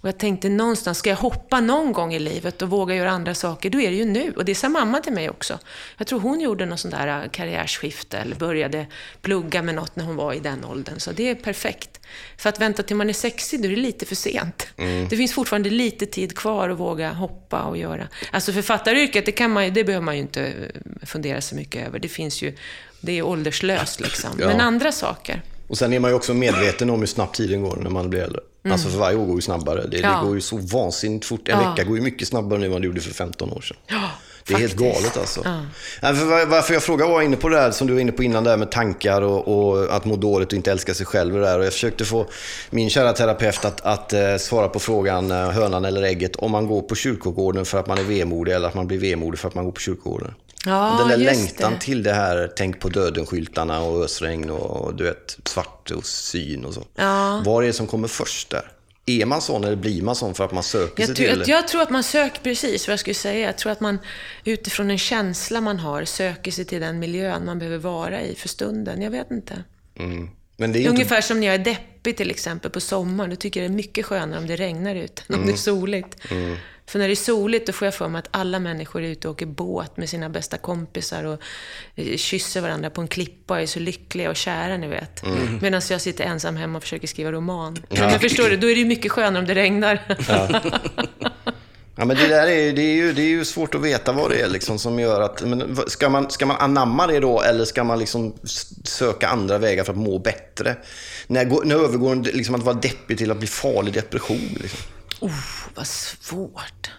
[0.00, 3.34] och jag tänkte någonstans, ska jag hoppa någon gång i livet och våga göra andra
[3.34, 4.32] saker, då är det ju nu.
[4.36, 5.58] Och det sa mamma till mig också.
[5.96, 8.86] Jag tror hon gjorde någon sån där eh, karriärsskifte eller började
[9.22, 11.00] plugga med något när hon var i den åldern.
[11.00, 12.00] Så det är perfekt.
[12.36, 14.66] För att vänta till man är 60, då är det lite för sent.
[15.10, 18.08] Det finns fortfarande lite tid kvar att våga hoppa och göra.
[18.30, 21.98] Alltså författaryrket, det, kan man, det behöver man ju inte eh, fundera så mycket över.
[21.98, 22.56] Det finns ju,
[23.04, 24.30] det är ålderslöst liksom.
[24.40, 24.46] Ja.
[24.46, 25.42] Men andra saker.
[25.68, 28.20] Och sen är man ju också medveten om hur snabbt tiden går när man blir
[28.20, 28.40] äldre.
[28.70, 29.86] Alltså för varje år går ju snabbare.
[29.86, 30.10] Det, Mm.
[30.10, 30.18] Ja.
[30.20, 31.48] det går ju så vansinnigt fort.
[31.48, 31.70] En Ja.
[31.70, 33.76] vecka går ju mycket snabbare nu än vad det gjorde för 15 år sedan.
[33.86, 33.96] Ja,
[34.46, 34.94] Det är helt faktiskt.
[35.02, 35.40] galet alltså.
[35.44, 35.60] Ja.
[36.46, 38.56] Varför jag frågar var inne på det där som du var inne på innan, där
[38.56, 41.34] med tankar och, och att må dåligt och inte älska sig själv.
[41.34, 41.58] Och, det där.
[41.58, 42.26] och jag försökte få
[42.70, 46.66] min kära terapeut att, att eh, svara på frågan, eh, hönan eller ägget, om man
[46.66, 49.54] går på kyrkogården för att man är vemodig eller att man blir vemodig för att
[49.54, 50.34] man går på kyrkogården.
[50.66, 51.80] Ja, Den där längtan det.
[51.80, 56.74] till det här, tänk på döden-skyltarna och ösregn och du vet, svart och syn och
[56.74, 56.82] så.
[56.94, 57.42] Ja.
[57.46, 58.70] Vad är det som kommer först där?
[59.06, 61.44] Är man sån eller blir man sån för att man söker sig Jag, till tror-
[61.44, 61.50] det?
[61.50, 63.98] jag tror att man söker, precis vad jag skulle säga, jag tror att man
[64.44, 68.48] utifrån en känsla man har söker sig till den miljön man behöver vara i för
[68.48, 69.02] stunden.
[69.02, 69.64] Jag vet inte.
[69.98, 70.28] Mm.
[70.56, 70.90] Men det är inte...
[70.90, 73.30] Ungefär som när jag är deppig till exempel på sommaren.
[73.30, 75.46] Då tycker jag det är mycket skönare om det regnar ute än om Mm.
[75.46, 76.16] det är soligt.
[76.86, 79.28] För när det är soligt, då får jag för mig att alla människor är ute
[79.28, 81.40] och åker båt med sina bästa kompisar och
[81.94, 85.22] eh, kysser varandra på en klippa och är så lyckliga och kära, ni vet.
[85.22, 85.58] Mm.
[85.62, 87.82] Medan jag sitter ensam hemma och försöker skriva roman.
[87.88, 88.06] Ja.
[88.06, 90.16] Men förstår du, då är det ju mycket skönare om det regnar.
[90.28, 90.60] Ja,
[92.04, 94.40] men det där är, det är, ju, det är ju svårt att veta vad det
[94.40, 95.42] är liksom som gör att...
[95.42, 98.34] Men ska, man, ska man anamma det då eller ska man liksom
[98.84, 100.76] söka andra vägar för att må bättre?
[101.26, 104.58] När, när övergår det liksom att vara deppig till att bli farlig depression?
[104.60, 104.80] Liksom?
[105.20, 105.32] Oh,
[105.74, 106.90] vad svårt.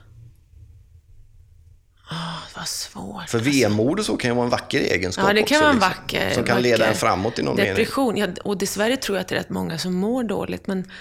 [2.12, 3.30] Åh, vad svårt.
[3.30, 5.70] För vemod och så kan ju vara en vacker egenskap Ja, det kan också, vara
[5.70, 6.34] en liksom, vacker...
[6.34, 7.76] Som kan leda vacker en framåt i någon mening.
[7.76, 10.68] Depression, ja, och dessvärre tror jag att det är rätt många som mår dåligt.
[10.68, 10.92] Men,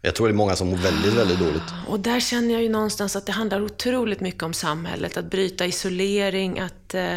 [0.00, 1.62] Jag tror det är många som mår väldigt, väldigt dåligt.
[1.88, 5.16] och där känner jag ju någonstans att det handlar otroligt mycket om samhället.
[5.16, 7.16] Att bryta isolering, att, eh,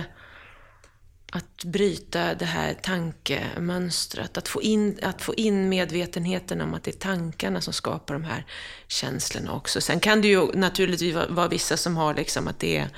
[1.32, 4.38] att bryta det här tankemönstret.
[4.38, 8.24] Att få, in, att få in medvetenheten om att det är tankarna som skapar de
[8.24, 8.46] här
[8.88, 9.82] känslorna också.
[9.82, 12.90] Sen kan det ju naturligtvis vara, vissa som har liksom att det är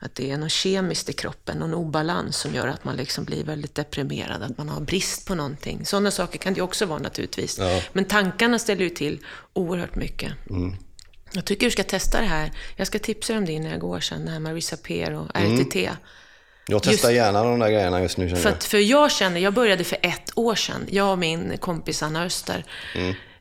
[0.00, 3.44] att det är något kemiskt i kroppen, någon obalans som gör att man liksom blir
[3.44, 5.86] väldigt deprimerad, att man har brist på någonting.
[5.86, 7.58] Sådana saker kan det också vara naturligtvis.
[7.58, 7.82] Ja.
[7.92, 10.32] Men tankarna ställer ju till oerhört mycket.
[11.32, 12.52] Jag tycker du ska testa det här.
[12.76, 15.30] Jag ska tipsa dig om det innan jag går sen, det här med Risapir och
[15.34, 15.90] RTT.
[16.70, 19.54] Jag testar Just- gärna de där grejerna just nu För, att, för jag känner, jag
[19.54, 20.86] började för ett år sedan.
[20.90, 22.64] Jag och min kompis Anna Öster,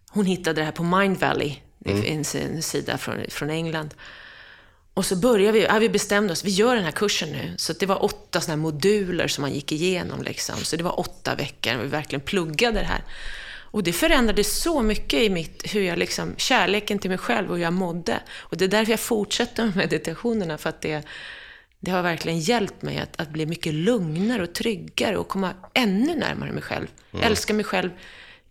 [0.09, 1.55] hon hittade det här på Mind Valley.
[1.85, 3.93] Finns en sida från, från England.
[4.93, 7.53] Och så började vi, ja, vi bestämde oss, vi gör den här kursen nu.
[7.57, 10.23] Så det var åtta såna moduler som man gick igenom.
[10.23, 10.55] Liksom.
[10.55, 13.01] Så det var åtta veckor vi verkligen pluggade det här.
[13.71, 17.55] Och det förändrade så mycket i mitt, hur jag liksom, kärleken till mig själv och
[17.55, 18.19] hur jag mådde.
[18.29, 21.03] Och det är därför jag fortsätter med meditationerna, för att det,
[21.79, 26.15] det har verkligen hjälpt mig att, att bli mycket lugnare och tryggare och komma ännu
[26.15, 26.87] närmare mig själv.
[27.21, 27.89] Älska mig själv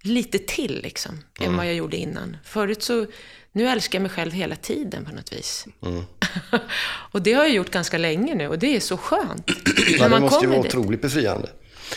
[0.02, 2.36] lite till, liksom, än vad jag gjorde innan.
[2.44, 3.06] Förut så,
[3.52, 5.66] nu älskar jag mig själv hela tiden på något vis.
[7.12, 9.50] och det har jag gjort ganska länge nu och det är så skönt.
[9.98, 10.74] Ja, det måste ju vara dit.
[10.74, 11.48] otroligt befriande.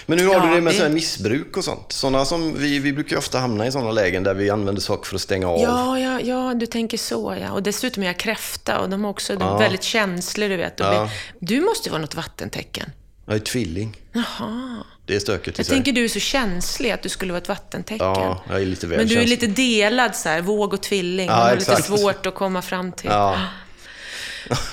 [0.05, 1.91] Men hur har Ja, du det med det- missbruk och sånt?
[1.91, 5.15] Såna som vi, vi brukar ofta hamna i sådana lägen där vi använder saker för
[5.15, 5.59] att stänga av.
[5.61, 7.51] Ja, ja, ja, du tänker så ja.
[7.51, 10.73] Och dessutom är jag kräfta och de är också de är väldigt känsliga, du vet.
[10.79, 11.09] Ja.
[11.39, 12.91] Du måste vara något vattentecken.
[13.25, 13.97] Jag är tvilling.
[14.13, 14.83] Jaha.
[15.05, 17.49] Det är stökigt i Jag tänker du är så känslig att du skulle vara ett
[17.49, 18.07] vattentecken.
[18.07, 19.41] Ja, jag är lite väl Men du är känslig.
[19.41, 21.27] lite delad så här, våg och tvilling.
[21.27, 21.89] Ja, har exakt.
[21.89, 23.09] lite svårt att komma fram till.
[23.09, 23.37] Ja.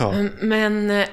[0.01, 1.07] Mm, Men, eh,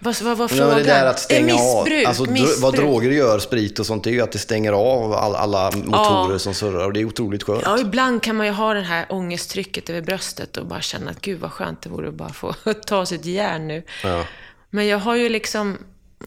[0.00, 0.76] vad, vad var frågan?
[0.76, 2.08] det där att stänga missbruk, av.
[2.08, 2.58] Alltså, missbruk.
[2.62, 5.70] vad droger gör, sprit och sånt, det är ju att det stänger av all, alla
[5.70, 6.38] motorer Ja.
[6.38, 7.62] som surrar och det är otroligt skönt.
[7.64, 11.20] Ja, ibland kan man ju ha det här ångesttrycket över bröstet och bara känna att
[11.20, 12.52] gud vad skönt det vore att bara få
[12.86, 13.82] ta sitt järn nu.
[14.04, 14.24] Ja.
[14.70, 15.78] Men jag har ju liksom,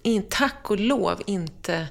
[0.03, 1.87] in, tack och lov, inte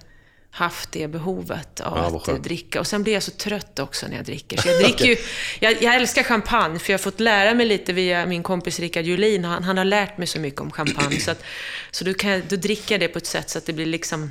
[0.51, 2.81] haft det behovet av Ja, att dricka.
[2.81, 4.57] Och sen blir jag så trött också när jag dricker.
[4.57, 5.17] Så jag, dricker ju,
[5.61, 9.05] jag, jag älskar champagne, för jag har fått lära mig lite via min kompis Rickard
[9.05, 9.45] Julin.
[9.45, 11.21] Han, han har lärt mig så mycket om champagne.
[11.21, 11.43] Så, att,
[11.91, 13.87] så då, kan jag, då dricker jag det på ett sätt så att det blir
[13.87, 14.31] liksom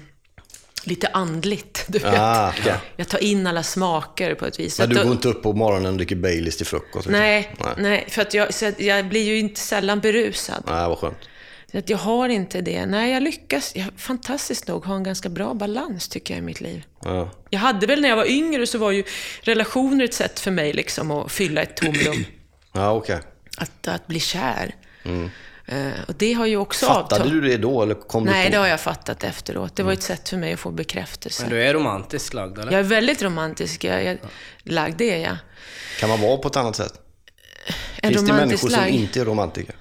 [0.83, 1.85] lite andligt.
[1.87, 2.13] Du vet.
[2.19, 2.73] Ah, okej.
[2.95, 4.79] Jag tar in alla smaker på ett vis.
[4.79, 6.95] Men du då- går inte upp på morgonen och dricker Baileys till frukost?
[6.95, 7.11] liksom?
[7.11, 7.73] Nej, Nej.
[7.77, 8.05] nej.
[8.09, 10.63] för att jag, jag blir ju inte sällan berusad.
[10.67, 11.17] Nej, vad skönt.
[11.71, 12.85] Så att jag har inte det.
[12.85, 16.61] Nej, jag lyckas, jag, fantastiskt nog, ha en ganska bra balans tycker jag i mitt
[16.61, 16.83] liv.
[17.03, 17.29] Ja.
[17.49, 19.03] Jag hade väl när jag var yngre så var ju
[19.41, 22.25] relationer ett sätt för mig liksom att fylla ett tomrum.
[22.73, 23.19] Ja, okej.
[23.57, 24.75] Att, att bli kär.
[25.65, 26.95] Eh, och det har ju också Mm.
[26.95, 27.43] Fattade avtagit.
[27.43, 29.75] du det då eller kom Nej, du det har jag fattat efteråt.
[29.75, 31.43] Det var ett sätt för mig att få bekräftelse.
[31.43, 32.71] Men du är romantiskt lagd, eller?
[32.71, 33.83] Jag är väldigt romantisk.
[33.83, 34.17] Jag, jag,
[34.63, 35.37] lagd, det är jag.
[35.99, 36.93] Kan man vara på ett annat sätt?
[38.01, 39.75] En Finns det människor romantisk som inte är romantiker?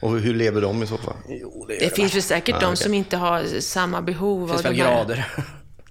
[0.00, 1.16] Och hur, lever de i så fall?
[1.80, 4.82] Det finns väl säkert de som inte har samma behov Det finns av väl de
[4.82, 5.26] grader.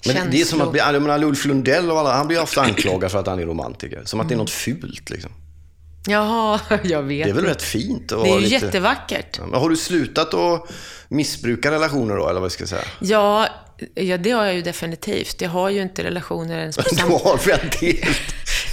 [0.05, 3.11] Men det är som att, jag menar Ulf Lundell och alla, han blir ofta anklagad
[3.11, 4.01] för att han är romantiker.
[4.05, 5.31] Som att det är något fult liksom.
[6.07, 8.65] Jaha, jag vet Det är väl rätt fint att Det är ju lite...
[8.65, 9.39] jättevackert.
[9.39, 10.71] Men har du slutat att
[11.07, 12.83] missbruka relationer då, eller vad ska jag säga?
[12.99, 13.47] Ja,
[13.95, 15.41] ja, det har jag ju definitivt.
[15.41, 17.17] Jag har ju inte relationer ens på Du samma...
[17.17, 18.15] har väl del.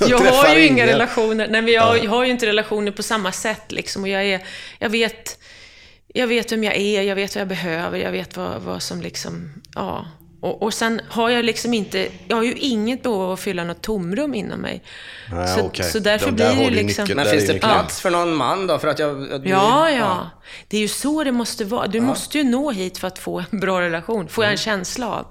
[0.09, 0.87] Jag har ju inga ingen.
[0.87, 1.49] relationer.
[1.49, 4.03] Nej, men jag, jag har ju inte relationer på samma sätt liksom.
[4.03, 4.41] Och jag är...
[4.79, 5.39] Jag vet...
[6.15, 9.01] Jag vet vem jag är, jag vet vad jag behöver, jag vet vad, vad som
[9.01, 9.53] liksom...
[9.75, 10.07] Ja.
[10.43, 12.09] Och, och sen har jag liksom inte...
[12.29, 14.83] Jag har ju inget behov av att fylla något tomrum inom mig.
[15.33, 15.85] Nej, så, okej.
[15.91, 17.03] så därför De- där blir det liksom...
[17.03, 17.17] nyckeln.
[17.17, 18.79] Men finns det plats för någon man då?
[18.79, 19.33] För att jag...
[19.33, 20.31] att du- Ja, ja.
[20.69, 21.87] Det är ju så det måste vara.
[21.87, 24.55] Du måste ju nå hit för att få en bra relation, får jag Mm.
[24.55, 25.27] en känsla av.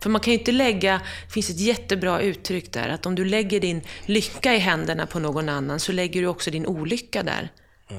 [0.00, 3.24] För man kan ju inte lägga, det finns ett jättebra uttryck där, att om du
[3.24, 7.48] lägger din lycka i händerna på någon annan så lägger du också din olycka där.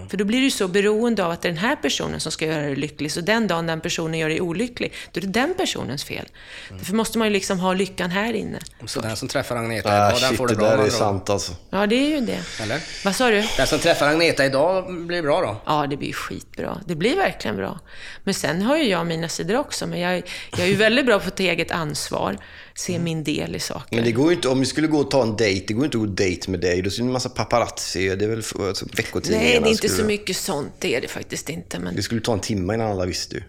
[0.10, 2.45] För då blir du så beroende av att det är den här personen som ska
[2.45, 3.12] göra dig lycklig.
[3.12, 6.25] Så den dagen den personen gör dig olycklig, då är det den personens fel.
[6.69, 8.60] Därför måste man ju liksom ha lyckan här inne.
[8.86, 10.86] Så den som träffar Agneta Ah, idag, den shit, får det det bra där med
[10.86, 11.52] är sant alltså.
[11.69, 12.39] Ja, det är ju det.
[12.62, 12.82] Eller?
[13.06, 13.43] Vad sa du?
[13.58, 15.62] Den som träffar Agneta idag blir bra då?
[15.65, 16.82] Ja, det blir skitbra.
[16.86, 17.80] Det blir verkligen bra.
[18.23, 19.88] Men sen har ju jag mina sidor också.
[19.88, 20.15] Men jag,
[20.52, 22.38] jag är ju väldigt bra på att ta eget ansvar,
[22.80, 23.96] se min del i saker.
[23.96, 25.86] Men det går ju inte, om vi skulle gå och ta en dejt, det går
[25.86, 26.82] inte att gå och dejt med dig.
[26.82, 29.50] Då ser det en massa paparazzi, det är väl alltså, veckotidningarna.
[29.50, 30.72] Nej, det är inte skulle- så mycket sånt.
[30.80, 31.80] Det är det faktiskt inte.
[31.80, 31.96] Men...
[31.96, 33.42] Det skulle ta en timme innan alla visste ju.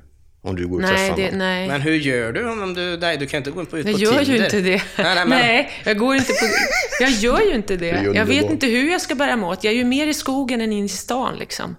[0.43, 1.39] Om du går och Nej, träffar det, någon.
[1.39, 1.69] nej.
[1.69, 2.97] Men hur gör du om du...
[2.97, 4.39] Nej, du kan inte gå ut på, ut Jag gör Tinder.
[4.39, 4.83] ju inte det.
[4.97, 6.47] Nej, nej, men, Nej, jag går inte på...
[7.01, 8.11] Jag gör ju inte Det.
[8.15, 9.65] Jag vet inte hur jag ska bära mig åt.
[9.65, 11.77] Jag är ju mer i skogen än inne i stan liksom.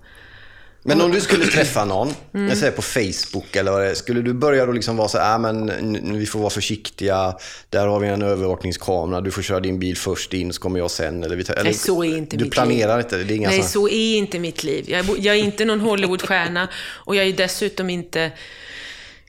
[0.84, 2.48] Men om du skulle träffa någon, Mm.
[2.50, 5.17] jag säger på Facebook eller vad det är, skulle du börja då liksom vara så
[5.17, 7.38] här, ah, men vi får vara försiktiga,
[7.70, 10.91] där har vi en övervakningskamera, du får köra din bil först in så kommer jag
[10.91, 11.24] sen.
[11.24, 13.06] Eller vi tar, eller, Nej, så är inte Du mitt planerar liv.
[13.06, 14.86] inte, det är inga Nej, så är inte mitt liv.
[14.89, 16.67] Jag jag är inte någon Hollywoodstjärna
[17.06, 18.32] och jag är dessutom inte,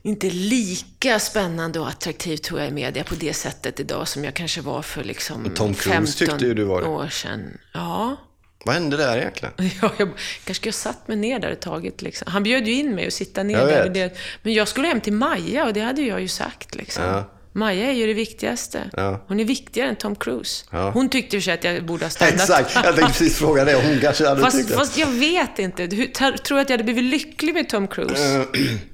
[0.02, 4.34] inte lika spännande och attraktiv tror jag i media på det sättet idag som jag
[4.34, 6.88] kanske var för liksom Tom Cruise 15 tyckte ju du var det.
[6.88, 7.58] år sedan.
[7.72, 8.16] Ja.
[8.64, 9.54] Vad hände där egentligen?
[9.82, 10.08] Ja, jag
[10.44, 12.02] kanske skulle ha satt mig ner där ett taget.
[12.02, 12.32] Liksom.
[12.32, 13.88] Han bjöd ju in mig att sitta ner Jag där.
[13.88, 14.16] Det.
[14.42, 16.74] Men jag skulle hem till Maja och det hade jag ju sagt.
[16.74, 17.04] Liksom.
[17.04, 17.30] Ja.
[17.54, 18.80] Maja är ju det viktigaste.
[18.92, 19.24] Ja.
[19.28, 20.64] Hon är viktigare än Tom Cruise.
[20.70, 20.90] Ja.
[20.90, 22.34] Hon tyckte ju att jag borde ha stannat.
[22.40, 23.74] Exakt, jag tänkte precis fråga det.
[23.74, 24.74] Hon kanske hade Fast, tyckt det.
[24.74, 25.86] fast jag vet inte.
[25.88, 28.44] Tar- tror du att jag hade blivit lycklig med Tom Cruise?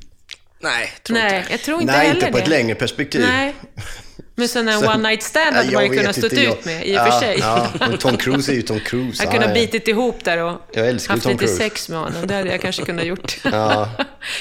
[0.60, 1.52] nej, tror Nej, inte.
[1.52, 2.42] jag tror inte Nej, heller inte på det.
[2.42, 3.20] ett längre perspektiv.
[3.28, 3.54] Nej.
[4.38, 7.00] Men sån en one night stand hade man ju kunnat jag- ut med, i och
[7.00, 7.36] för sig.
[7.40, 9.22] Ja, men Tom Cruise är ju Tom Cruise.
[9.22, 11.56] Jag Han kunde ha bitit ihop där och haft Tom lite Cruise.
[11.56, 12.26] sex med honom.
[12.26, 13.36] Det hade jag kanske kunnat gjort.
[13.44, 13.90] Ja.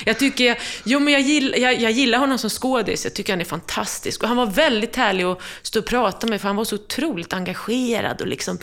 [0.05, 3.03] jag tycker, jag, jo men jag gillar, jag, jag gillar honom som skådis.
[3.03, 4.21] Jag tycker han är fantastisk.
[4.23, 7.33] Och han var väldigt härlig att stå och prata med, för han var så otroligt
[7.33, 8.57] engagerad och liksom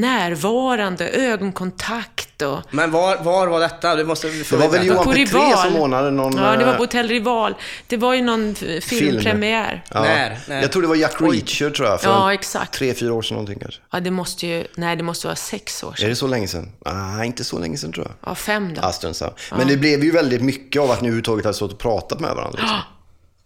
[0.00, 2.60] närvarande, ögonkontakt och...
[2.70, 3.96] Men var, var var detta?
[3.96, 4.86] Du måste Det var väl.
[4.86, 5.58] Johan På Petré Rival.
[5.58, 6.36] som ordnade någon...
[6.36, 7.54] Ja, det var eh, på Hotell Rival.
[7.86, 9.84] Det var ju någon filmpremiär.
[9.90, 10.02] Ja.
[10.02, 10.38] När?
[10.48, 10.62] När?
[10.62, 12.00] Jag tror det var Jack Reacher, tror jag.
[12.00, 12.74] För Ja, exakt.
[12.74, 13.80] Tre, fyra år sedan någonting kanske.
[13.92, 14.66] Ja, det måste ju...
[14.74, 16.08] Nej, det måste vara sex år Är sedan.
[16.08, 16.72] det så länge sedan?
[16.86, 18.30] Nej, inte så länge sedan tror jag.
[18.30, 18.80] Ja, fem då.
[18.80, 19.34] Astrens, ja.
[19.56, 22.34] Men det blev ju väldigt mycket av att ni överhuvudtaget hade stått och pratat med
[22.34, 22.58] varandra.
[22.60, 22.78] Liksom.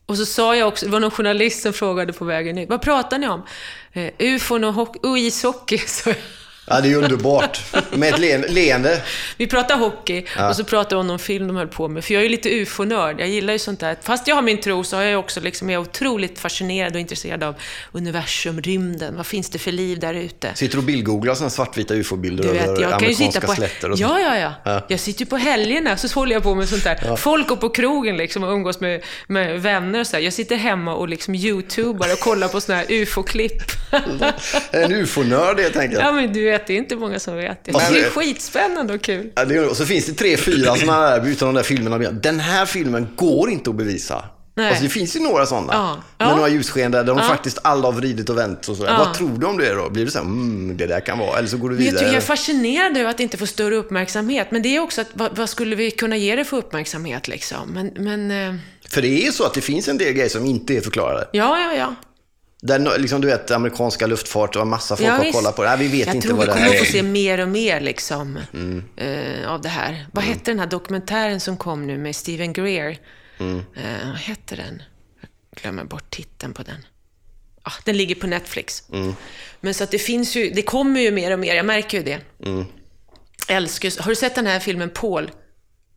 [0.09, 2.83] Och så sa jag också, det var någon journalist som frågade på vägen ut, vad
[2.83, 3.43] pratar ni om?
[3.93, 5.79] Eh, ufon och, ishockey, och ishockey,
[6.71, 7.61] Ja, det är underbart.
[7.91, 9.03] Med ett leen- leende.
[9.37, 12.05] Vi pratar hockey och så pratar vi om film de höll på med.
[12.05, 13.21] För jag är ju lite ufo-nörd.
[13.21, 13.97] Jag gillar ju sånt där.
[14.03, 17.01] Fast jag har min tro så har jag också liksom, jag är otroligt fascinerad och
[17.01, 17.55] intresserad av
[17.93, 19.17] universum, rymden.
[19.17, 20.51] Vad finns det för liv där ute?
[20.55, 23.53] Sitter och bildgooglar sådana svartvita ufo-bilder Du över jag kan ju sitta amerikanska på...
[23.55, 23.99] slätter och.
[23.99, 24.87] Ja, ja, ja, Ja.
[24.89, 27.17] Jag sitter ju på helgerna, så håller jag på med sånt där.
[27.17, 30.23] Folk går på krogen liksom och umgås med, med vänner och så här.
[30.25, 33.63] Jag sitter hemma och liksom youtubar och kollar på såna här ufo-klipp.
[34.71, 36.01] En ufo-nörd helt enkelt.
[36.03, 37.73] ja, men du vet, det är inte många som vet det.
[37.73, 39.31] Det är det- skitspännande och kul.
[39.35, 41.99] Ja, det är, och så finns det tre, fyra sådana där, utav de där filmerna.
[42.11, 44.25] Den här filmen går inte att bevisa.
[44.55, 44.69] Nej.
[44.69, 45.73] Alltså, det finns ju några sådana.
[45.73, 45.97] Ja.
[46.19, 46.37] Med Ja.
[46.37, 48.91] några ljussken där de faktiskt alla har vridit och vänt och sådär.
[48.93, 48.99] Ja.
[48.99, 49.91] Vad tror du om det då?
[49.91, 51.91] Blir det så här, mm, det där kan vara, eller så går du Men Jag,
[51.93, 52.05] vidare.
[52.05, 54.47] tycker jag är fascinerad över att inte få större uppmärksamhet.
[54.51, 57.71] Men det är också att, vad, vad skulle vi kunna ge det för uppmärksamhet liksom?
[57.75, 58.55] Men, men eh,
[58.89, 61.29] För det är ju så att det finns en del grejer som inte är förklarade.
[61.33, 61.95] ja, ja, ja.
[62.61, 65.69] Där, liksom, du vet, amerikanska luftfart och massa folk ja, har kollat på det.
[65.69, 66.85] Nej, vi vet jag inte tror vad vi det kommer här att är.
[66.87, 68.85] få se mer och mer liksom, Mm.
[68.97, 70.07] eh, av det här.
[70.13, 72.99] Vad hette den här dokumentären som kom nu med Stephen Greer?
[73.39, 73.59] Mm.
[73.59, 74.83] Eh, vad hette den?
[75.51, 76.87] Jag glömmer bort titeln på den.
[77.63, 78.83] Ah, den ligger på Netflix.
[78.93, 79.15] Mm.
[79.61, 82.05] Men så att det finns ju, det kommer ju mer och mer, jag märker ju
[82.05, 82.21] det.
[82.49, 82.65] Mm.
[83.49, 85.31] Älskar, har du sett den här filmen Paul?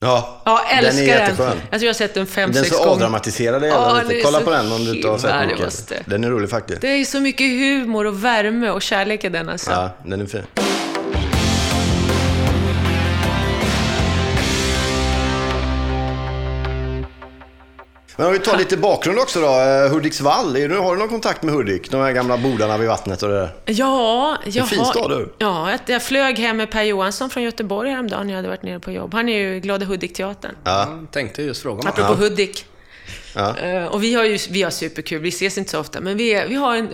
[0.04, 1.46] Ja, Ja, älskar den är jätteskön.
[1.48, 2.92] Jag tror jag har sett den fem, Den sex så gånger.
[2.94, 3.64] avdramatiserad.
[3.64, 5.66] Ja, Ja, det är Kolla så på den om du inte har sett mycket.
[5.66, 5.96] måste.
[6.06, 6.82] Den är rolig faktiskt.
[6.82, 9.72] Det är så mycket humor och värme och kärlek i den alltså.
[9.72, 10.42] Ja, den är fin.
[18.22, 19.48] Men om vi tar lite bakgrund också då.
[19.48, 21.92] Eh, Hudiksvall, är du, har du någon kontakt med Hudik?
[21.92, 23.56] De här gamla bodarna vid vattnet och det där?
[23.66, 24.86] Ja, jag En fin har...
[24.86, 25.34] stad, du.
[25.38, 28.80] Ja, jag- flög hem med Per Johansson från Göteborg häromdagen när jag hade varit nere
[28.80, 29.14] på jobb.
[29.14, 30.56] Han är ju Glada Hudik-teatern.
[30.64, 31.90] Ja, tänkte just fråga om det.
[32.04, 32.66] Apropå Hudik.
[33.36, 33.58] Ja.
[33.58, 36.34] Eh, Och vi har ju vi har superkul, vi ses inte så ofta, men vi,
[36.34, 36.90] är, vi har en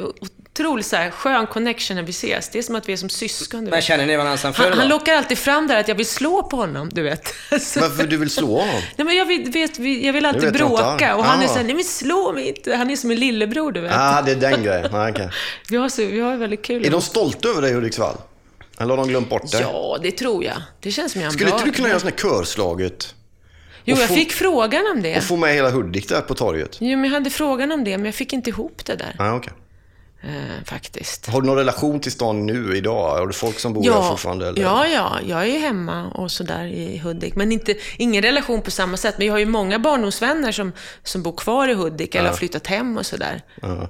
[0.59, 2.49] otroligt så här, skön connection när vi ses.
[2.49, 3.65] Det är som att vi är som syskon.
[3.65, 5.95] Du Men känner ni varandra sedan förr Han, han lockar alltid fram där att jag
[5.95, 7.27] vill slå på honom, du vet.
[7.61, 8.81] Så- Varför du vill slå honom?
[8.97, 11.47] Nej, men jag, vill, vet, jag vill alltid bråka och han är Ah.
[11.47, 12.75] såhär, nej men slå mig inte.
[12.75, 13.91] Han är som en lillebror, du vet.
[13.95, 14.95] Ah, det är den grejen.
[14.95, 15.27] Ah, okay.
[15.69, 16.85] Vi, har så, vi har väldigt kul.
[16.85, 18.17] Är de stolta över dig Hudiksvall?
[18.79, 19.59] Eller har de glömt bort det?
[19.61, 20.55] Ja, det tror jag.
[20.79, 21.59] Det känns som jag har en Skulle bra...
[21.59, 23.13] inte du kunna göra sån här körslaget?
[23.85, 25.17] Jo, jag få- fick frågan om det.
[25.17, 26.77] Och få med hela Hudik där på torget?
[26.79, 29.15] Jo, men jag hade frågan om det, men jag fick inte ihop det där.
[29.19, 29.53] Ah, okay.
[30.27, 31.25] Eh, faktiskt.
[31.27, 33.17] Har du någon relation till stan nu, idag?
[33.17, 34.47] Har du folk som bor där Ja, fortfarande?
[34.47, 34.61] Eller?
[34.61, 37.35] ja, ja, jag är ju hemma och sådär i Hudik.
[37.35, 39.15] Men inte, ingen relation på samma sätt.
[39.17, 40.71] Men jag har ju många barndomsvänner som,
[41.03, 43.41] som bor kvar i Hudik eller har flyttat hem och sådär.
[43.61, 43.89] Ja.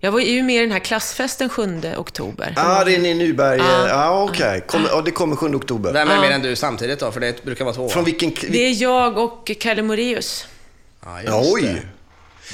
[0.00, 2.54] Jag var ju med i den här klassfesten 7 oktober.
[2.56, 3.58] Ah, det är ni i Nyberg.
[3.58, 4.64] Ja, ah, okej.
[4.68, 5.92] Kommer- Ja, det kommer 7 oktober.
[5.92, 7.12] Vem är mer än du samtidigt då?
[7.12, 7.88] För det brukar vara två.
[7.88, 8.32] Från vilken...
[8.48, 10.46] Det är jag och Kalle Moraeus.
[11.04, 11.62] Ja, Ja, just oj!
[11.62, 11.82] det.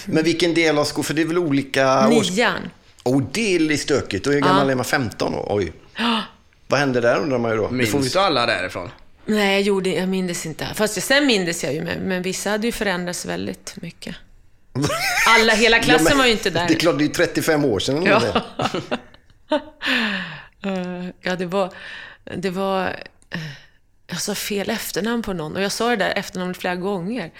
[0.07, 1.05] Men vilken del av skolan?
[1.05, 2.09] För det är väl olika...
[2.09, 2.71] Nian.
[3.05, 4.27] Oh, det är lite stökigt.
[4.27, 4.85] Och hur gammal är man?
[4.85, 5.47] 15 år?
[5.51, 5.73] Oj.
[6.69, 7.71] Vad hände där undrar man ju då.
[7.71, 8.91] Minns får vi- du alla därifrån?
[9.27, 10.67] Nej, jag, gjorde, jag minns inte.
[10.75, 14.17] Fast jag, sen minns jag ju, men, men vissa hade ju förändrats väldigt mycket.
[15.29, 16.69] Alla, hela klassen Ja, men var ju inte där.
[16.69, 17.97] Det är klart, det är 35 år sedan.
[17.97, 18.21] eller Ja.
[19.49, 19.61] det?
[20.63, 21.73] Eh, ja, det var...
[22.37, 22.83] Det var
[23.31, 23.41] eh,
[24.07, 27.31] jag sa fel efternamn på någon och jag sa det där efternamnet flera gånger.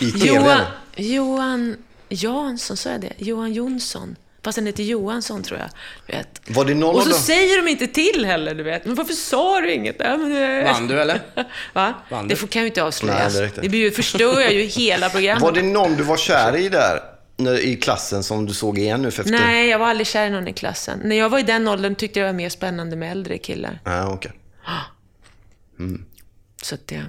[0.00, 0.60] I TV, Johan?
[0.96, 1.76] Johan
[2.08, 3.12] Jansson, sa jag det?
[3.18, 4.16] Johan Jonsson.
[4.48, 5.68] Fast han heter Johansson, tror jag.
[6.16, 6.40] Vet.
[6.46, 8.84] Var det någon Och av så säger de inte till heller, du vet.
[8.84, 9.96] Men varför sa du inget?
[9.98, 11.20] Ja, men, det- Vann du eller?
[11.72, 11.94] Va?
[12.10, 12.38] Vann Det du?
[12.38, 13.32] får, kan ju inte Nej, avslöjas.
[13.32, 13.70] det är det riktigt.
[13.70, 15.42] blir ju, förstör jag ju hela programmet.
[15.42, 17.00] Var det någon du var kär i där?
[17.60, 19.38] I klassen som du såg igen nu för efter?
[19.38, 21.00] Nej, jag var aldrig kär i någon i klassen.
[21.04, 23.80] När jag var i den åldern tyckte jag det var mer spännande med äldre killar.
[23.84, 24.32] Nej, okej.
[26.62, 27.02] Så att det...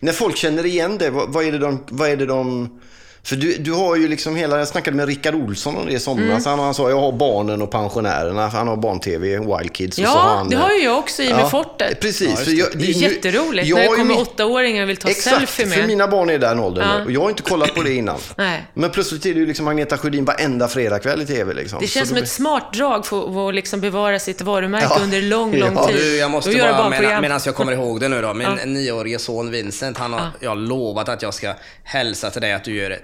[0.00, 1.84] När folk känner igen dig, vad, vad är det de...
[1.90, 2.80] Vad är det de
[3.26, 5.98] för du, du har ju liksom hela, jag snackade med Rickard Olsson om det i
[6.00, 6.46] somras.
[6.46, 6.58] Mm.
[6.58, 8.48] Han, han sa, jag har barnen och pensionärerna.
[8.48, 9.98] Han har barn-tv, Wild Kids.
[9.98, 12.00] och så har Ja, han, det har ju jag också i med Fortet.
[12.00, 12.40] Precis.
[12.40, 15.66] för jag, Det är jätteroligt jag när det kommer åttaåringar och vill ta Exakt, selfie
[15.66, 15.78] med.
[15.78, 16.98] för mina barn är i den åldern Ja.
[16.98, 17.04] nu.
[17.04, 18.16] Och jag har inte kollat på det innan.
[18.36, 18.66] Nej.
[18.74, 21.54] Men plötsligt är det ju liksom Agneta Sjödin varenda fredagkväll i tv.
[21.54, 21.78] Liksom.
[21.80, 24.98] Det känns Så som ett smart drag för att liksom bevara sitt varumärke Ja.
[25.02, 25.86] under lång, lång Ja.
[25.86, 25.96] tid.
[25.96, 28.34] Du, jag måste göra bara, medan, medan jag kommer ihåg det nu då.
[28.34, 30.26] Min nioårige son Vincent, han har, Ja.
[30.40, 31.54] jag har lovat att jag ska
[31.84, 32.98] hälsa till dig att du gör det,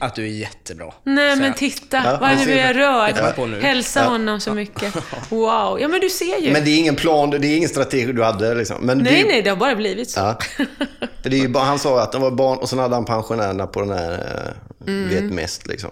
[0.00, 0.92] att du är jättebra.
[1.02, 1.96] Nej, men titta.
[2.04, 3.48] Ja, vad nu blir jag rörd.
[3.48, 3.60] nu.
[3.60, 4.94] Hälsa honom så mycket.
[5.28, 5.80] Wow.
[5.80, 6.52] Ja, men du ser ju.
[6.52, 8.54] Men det är ingen plan, det är ingen strategi du hade.
[8.54, 8.76] Liksom.
[8.86, 10.20] Men Nej, det, nej, det har bara blivit så.
[10.20, 10.38] Ja.
[11.22, 13.66] Det är ju bara, han sa att det var barn och sen hade han pensionärerna
[13.66, 14.52] på den här eh,
[14.86, 15.08] Mm.
[15.08, 15.66] vet mest.
[15.66, 15.90] Liksom.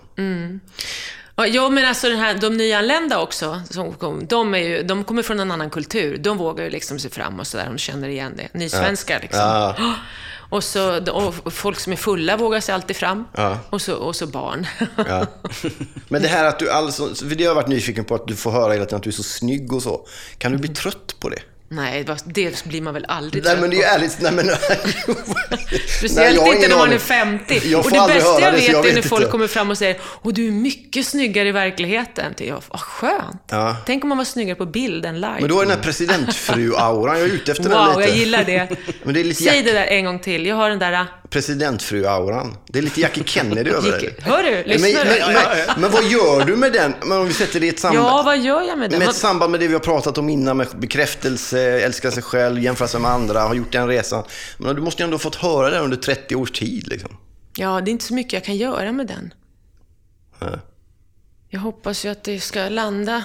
[1.37, 5.05] Ja, Ja, men alltså den här, de nyanlända också, som kom, de, är ju, de
[5.05, 6.19] kommer från en annan kultur.
[6.19, 8.59] De vågar ju liksom se fram och sådär, de känner igen det.
[8.59, 9.41] Nysvenskar liksom.
[9.41, 9.77] Ja.
[10.53, 13.25] Och, så, och folk som är fulla vågar sig alltid fram.
[13.37, 13.59] Ja.
[13.71, 14.67] Och, så, och så barn.
[14.97, 15.27] Ja.
[16.09, 18.37] Men det här att du alltså, för det har jag varit nyfiken på att du
[18.37, 20.07] får höra hela tiden att du är så snygg och så.
[20.39, 21.43] Kan du bli trött på det?
[21.73, 24.17] Nej, det blir man väl aldrig Nej trött men det är ju ärligt.
[24.21, 24.47] Nej, men,
[25.99, 27.61] Speciellt jag har inte när man är 50.
[27.71, 29.31] Jag och det bästa jag vet jag är när vet folk inte.
[29.31, 32.35] kommer fram och säger Åh, du är mycket snyggare i verkligheten.
[32.37, 33.43] Det är, vad skönt.
[33.51, 33.77] Ja.
[33.87, 35.37] Tänk om man var snyggare på bild än live.
[35.41, 37.19] men har ju den här presidentfru-auran.
[37.19, 38.11] Jag är ute efter den Wow, lite.
[38.11, 38.69] jag gillar det.
[39.03, 40.47] Men det är lite Säg Jack, det där en gång till.
[40.47, 41.07] Jag har den där...
[41.33, 42.57] presidentfru-auran.
[42.67, 44.01] Det är lite Jackie Kennedy över det.
[44.01, 44.51] Gick- Hör du?
[44.51, 45.33] Men, Lyssnar men, du?
[45.33, 46.95] men, men vad gör du med den?
[47.05, 48.07] Men om vi sätter det i ett samband.
[48.07, 48.99] Ja, vad gör jag med den?
[48.99, 52.63] Med ett samband med det vi har pratat om innan med bekräftelse, älska sig själv,
[52.63, 54.25] jämföra sig med andra, har gjort den resan.
[54.59, 56.89] Men du måste ju ändå ha fått höra det under 30 års tid.
[56.89, 57.17] Liksom.
[57.57, 59.35] Ja, det är inte så mycket jag kan göra med den.
[60.39, 60.59] Nej.
[61.49, 63.25] Jag hoppas ju att det ska landa...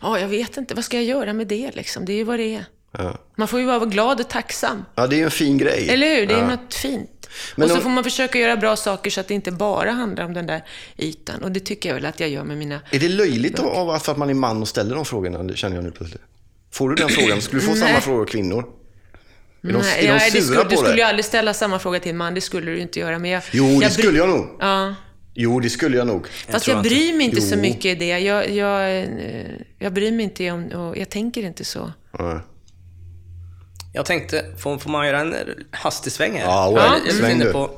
[0.00, 0.74] Ja, jag vet inte.
[0.74, 2.04] Vad ska jag göra med det liksom?
[2.04, 2.64] Det är ju vad det är.
[2.98, 3.18] Ja.
[3.36, 4.84] Man får ju vara glad och tacksam.
[4.94, 5.88] ja, det är ju en fin grej.
[5.90, 6.26] Eller hur?
[6.26, 6.46] Det är ja.
[6.48, 7.10] något fint.
[7.56, 9.90] Men och så om- får man försöka göra bra saker så att det inte bara
[9.90, 10.64] handlar om den där
[10.98, 11.42] ytan.
[11.42, 12.80] Och det tycker jag väl att jag gör med mina...
[12.90, 15.76] Är det löjligt av av att man är man och ställer de frågorna, det känner
[15.76, 16.22] jag nu plötsligt?
[16.72, 17.40] Får du den frågan?
[17.42, 18.00] Skulle du få samma Nej.
[18.00, 18.64] frågor av kvinnor?
[19.62, 21.06] Är de, Nej, är de nej, det sura skulle, på du skulle ju det?
[21.06, 22.34] aldrig ställa samma fråga till en man.
[22.34, 23.18] Det skulle du inte göra.
[23.18, 24.56] Men jag, Jo, det jag bry- skulle jag nog.
[24.60, 24.94] Ja.
[25.34, 26.26] Jo, det skulle jag nog.
[26.48, 27.60] Fast jag inte- bryr mig inte så Jo.
[27.60, 28.18] mycket i det.
[28.18, 29.04] Jag, jag, eh,
[29.78, 30.64] jag bryr mig inte om...
[30.66, 31.92] Och jag tänker inte så.
[32.18, 32.40] Ja.
[33.96, 35.34] Jag tänkte, får, får man göra en
[35.70, 36.44] hastig sväng här?
[36.44, 37.52] Ja, jag, jag är sväng inne du.
[37.52, 37.70] på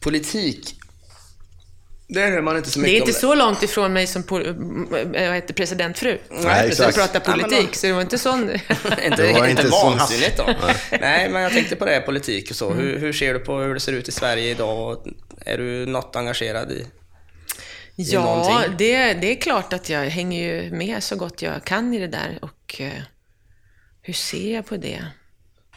[0.00, 0.74] politik.
[2.08, 4.22] Där hör man inte så Det mycket är inte om så långt ifrån mig som
[4.22, 4.28] äh,
[5.28, 6.18] vad heter presidentfru.
[6.30, 6.96] Nej, Som exakt.
[6.96, 8.50] pratar Ja, men politik, då- så det var inte sån...
[8.50, 8.60] inte,
[8.94, 10.46] Det inte, var inte inte vansinnigt då.
[11.00, 12.72] Nej, men jag tänkte på det, politik och så.
[12.72, 14.98] Hur, hur ser du på hur det ser ut i Sverige idag?
[15.46, 16.86] Är du något engagerad i?
[17.96, 21.98] Ja, det, det är klart att jag hänger ju med så gott jag kan i
[21.98, 22.38] det där.
[22.42, 22.92] Och eh,
[24.06, 25.04] hur ser jag på det?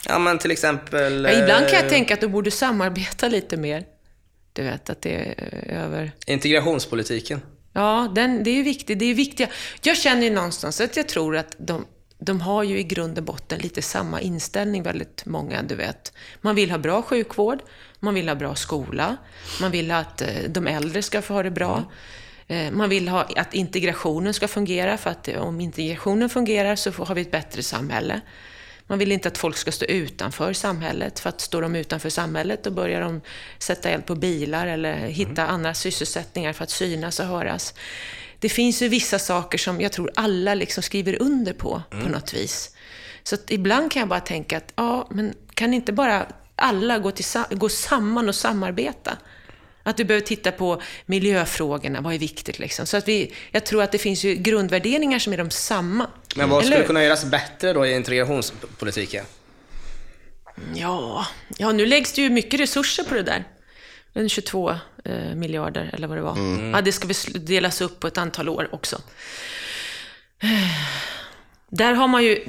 [0.08, 1.24] Ja, men till exempel...
[1.24, 3.86] Ja, ibland kan jag eh, tänka att du borde samarbeta lite mer.
[4.54, 5.36] Du vet, att det är
[5.70, 6.12] över...
[6.26, 7.42] Integrationspolitiken.
[7.74, 9.00] Ja, den, det är ju viktigt.
[9.00, 9.48] Det är viktiga.
[9.82, 11.86] Jag känner ju någonstans att jag tror att de,
[12.18, 16.14] de har ju i grund och botten lite samma inställning, väldigt många, du vet.
[16.42, 17.60] Man vill ha bra sjukvård,
[18.00, 19.18] man vill ha bra skola,
[19.62, 21.78] man vill att eh, de äldre ska få ha det bra.
[21.78, 21.84] Eh,
[22.72, 27.16] Man vill ha att integrationen ska fungera, för att eh, om integrationen fungerar så har
[27.16, 28.22] vi ett bättre samhälle.
[28.90, 32.64] Man vill inte att folk ska stå utanför samhället, för att står de utanför samhället
[32.64, 33.22] då börjar de
[33.60, 37.74] sätta eld på bilar eller hitta andra sysselsättningar för att synas och höras.
[38.40, 42.34] det finns ju vissa saker som jag tror alla liksom skriver under på, på något
[42.34, 42.76] vis.
[43.24, 46.26] Så att ibland kan jag bara tänka att, ja, men kan inte bara
[46.56, 49.18] alla gå, till, gå samman och samarbeta?
[49.88, 52.86] Att du behöver titta på miljöfrågorna, vad är viktigt liksom.
[52.86, 56.08] Så att vi, jag tror att det finns ju grundvärderingar som är de samma.
[56.36, 56.88] Men vad skulle Eller hur?
[56.88, 59.26] kunna göras bättre då i integrationspolitiken?
[60.76, 61.28] Ja,
[61.58, 63.44] ja, nu läggs det ju mycket resurser på det där.
[64.14, 64.70] En 22
[65.06, 66.38] eh, miljarder, eller vad det var.
[66.74, 67.08] Ja, det ska
[67.40, 69.02] delas upp på ett antal år också.
[70.40, 70.50] Eh,
[71.70, 72.46] Där har man ju...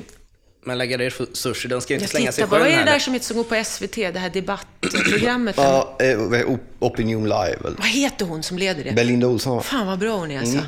[0.65, 2.99] Men lägga resurser, de ska ju inte Jag slänga sig tittar, vad är det där
[2.99, 3.95] som heter, som går på SVT?
[3.95, 5.55] Det här debattprogrammet.
[5.59, 7.59] Ja, eh, Opinion Live.
[7.63, 8.93] Vad heter hon som leder det?
[8.93, 9.63] Belinda Olsson?
[9.63, 10.59] Fan vad bra hon är alltså.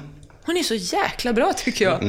[0.43, 2.03] Hon är så jäkla bra tycker jag.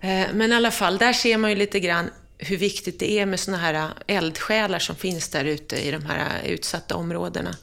[0.00, 3.26] Eh, Men i alla fall, där ser man ju lite grann hur viktigt det är
[3.26, 7.56] med såna här eldsjälar som finns där ute i de här utsatta områdena.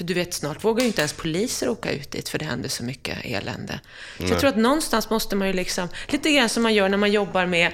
[0.00, 2.68] För du vet, snart vågar ju inte ens poliser åka ut dit för det händer
[2.68, 3.80] så mycket elände.
[4.18, 6.96] Så jag tror att någonstans måste man ju liksom, lite grann som man gör när
[6.96, 7.72] man jobbar med,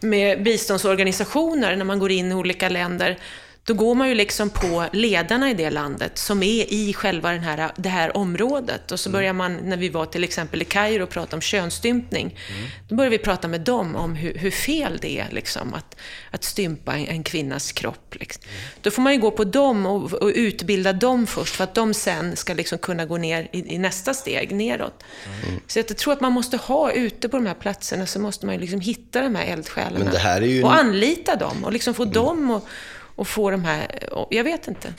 [0.00, 3.18] med biståndsorganisationer, när man går in i olika länder.
[3.68, 7.40] Då går man ju liksom på ledarna i det landet som är i själva den
[7.40, 8.92] här, det här området.
[8.92, 12.38] Och så börjar man, när vi var till exempel i Kairo och pratade om könsstympning,
[12.88, 15.96] då började vi prata med dem om hur, hur fel det är liksom, att,
[16.30, 18.14] att stympa en, en kvinnas kropp.
[18.14, 18.42] Liksom.
[18.82, 21.94] Då får man ju gå på dem och, och utbilda dem först, för att de
[21.94, 25.04] sen ska liksom kunna gå ner i, i nästa steg, neråt.
[25.66, 28.54] Så jag tror att man måste ha, ute på de här platserna, så måste man
[28.54, 30.10] ju liksom hitta de här eldsjälarna.
[30.18, 32.68] Här Och anlita dem, och liksom få dem och,
[33.18, 34.94] och få de här, jag vet inte.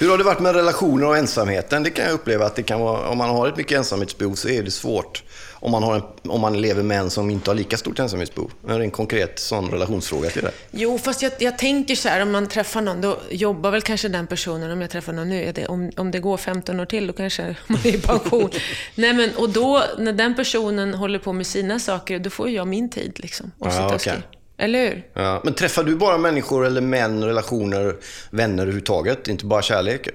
[0.00, 1.82] Hur har det varit med relationer och ensamheten?
[1.82, 4.48] Det kan jag uppleva att det kan vara, om man har ett mycket ensamhetsbehov så
[4.48, 5.22] är det svårt.
[5.60, 8.52] Om man, har en, om man lever med en som inte har lika stort ensamhetsbehov.
[8.66, 10.50] Det är en konkret sån relationsfråga till det.
[10.70, 14.08] Jo, fast jag, jag tänker så här, om man träffar någon, då jobbar väl kanske
[14.08, 16.86] den personen, om jag träffar någon nu, är det, om, om det går 15 år
[16.86, 18.50] till, då kanske man är i pension.
[18.94, 22.66] Nej, men, och då, när den personen håller på med sina saker, då får jag
[22.66, 23.52] min tid liksom.
[23.58, 24.22] Och Ja, sitta och skriva.
[24.58, 25.02] Eller hur?
[25.14, 27.96] Ja, men träffar du bara människor eller män, relationer,
[28.30, 29.28] vänner överhuvudtaget?
[29.28, 30.08] Inte bara kärlek?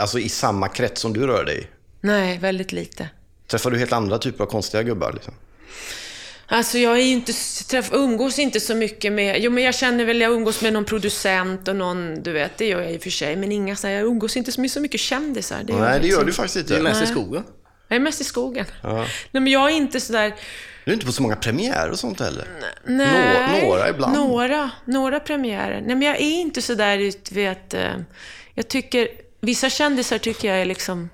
[0.00, 1.66] Alltså i samma krets som du rör dig i?
[2.00, 3.08] Nej, väldigt lite.
[3.46, 5.12] Träffar du helt andra typer av konstiga gubbar?
[5.12, 5.34] Liksom?
[6.46, 7.32] Alltså jag är ju inte,
[7.70, 10.84] träff, umgås inte så mycket med, jo men jag känner väl, jag umgås med någon
[10.84, 13.86] producent och någon, du vet, det gör jag i och för sig, men inga så
[13.86, 15.62] här, jag umgås inte med så mycket kändisar.
[15.64, 16.32] Det Nej, det gör faktiskt du inte.
[16.42, 16.90] faktiskt Du är inte.
[16.90, 17.44] mest i skogen.
[17.88, 18.66] Jag är mest i skogen.
[18.82, 20.34] Nej men jag är inte sådär,
[20.84, 22.44] Du är inte på så många premiärer och sånt heller.
[22.84, 23.60] nej.
[23.62, 24.14] Nå- några ibland.
[24.14, 25.80] Några, några premiärer.
[25.80, 27.90] Nej men jag är inte sådär, du vet, eh,
[28.54, 29.08] jag tycker,
[29.40, 31.08] vissa kändisar tycker jag är liksom,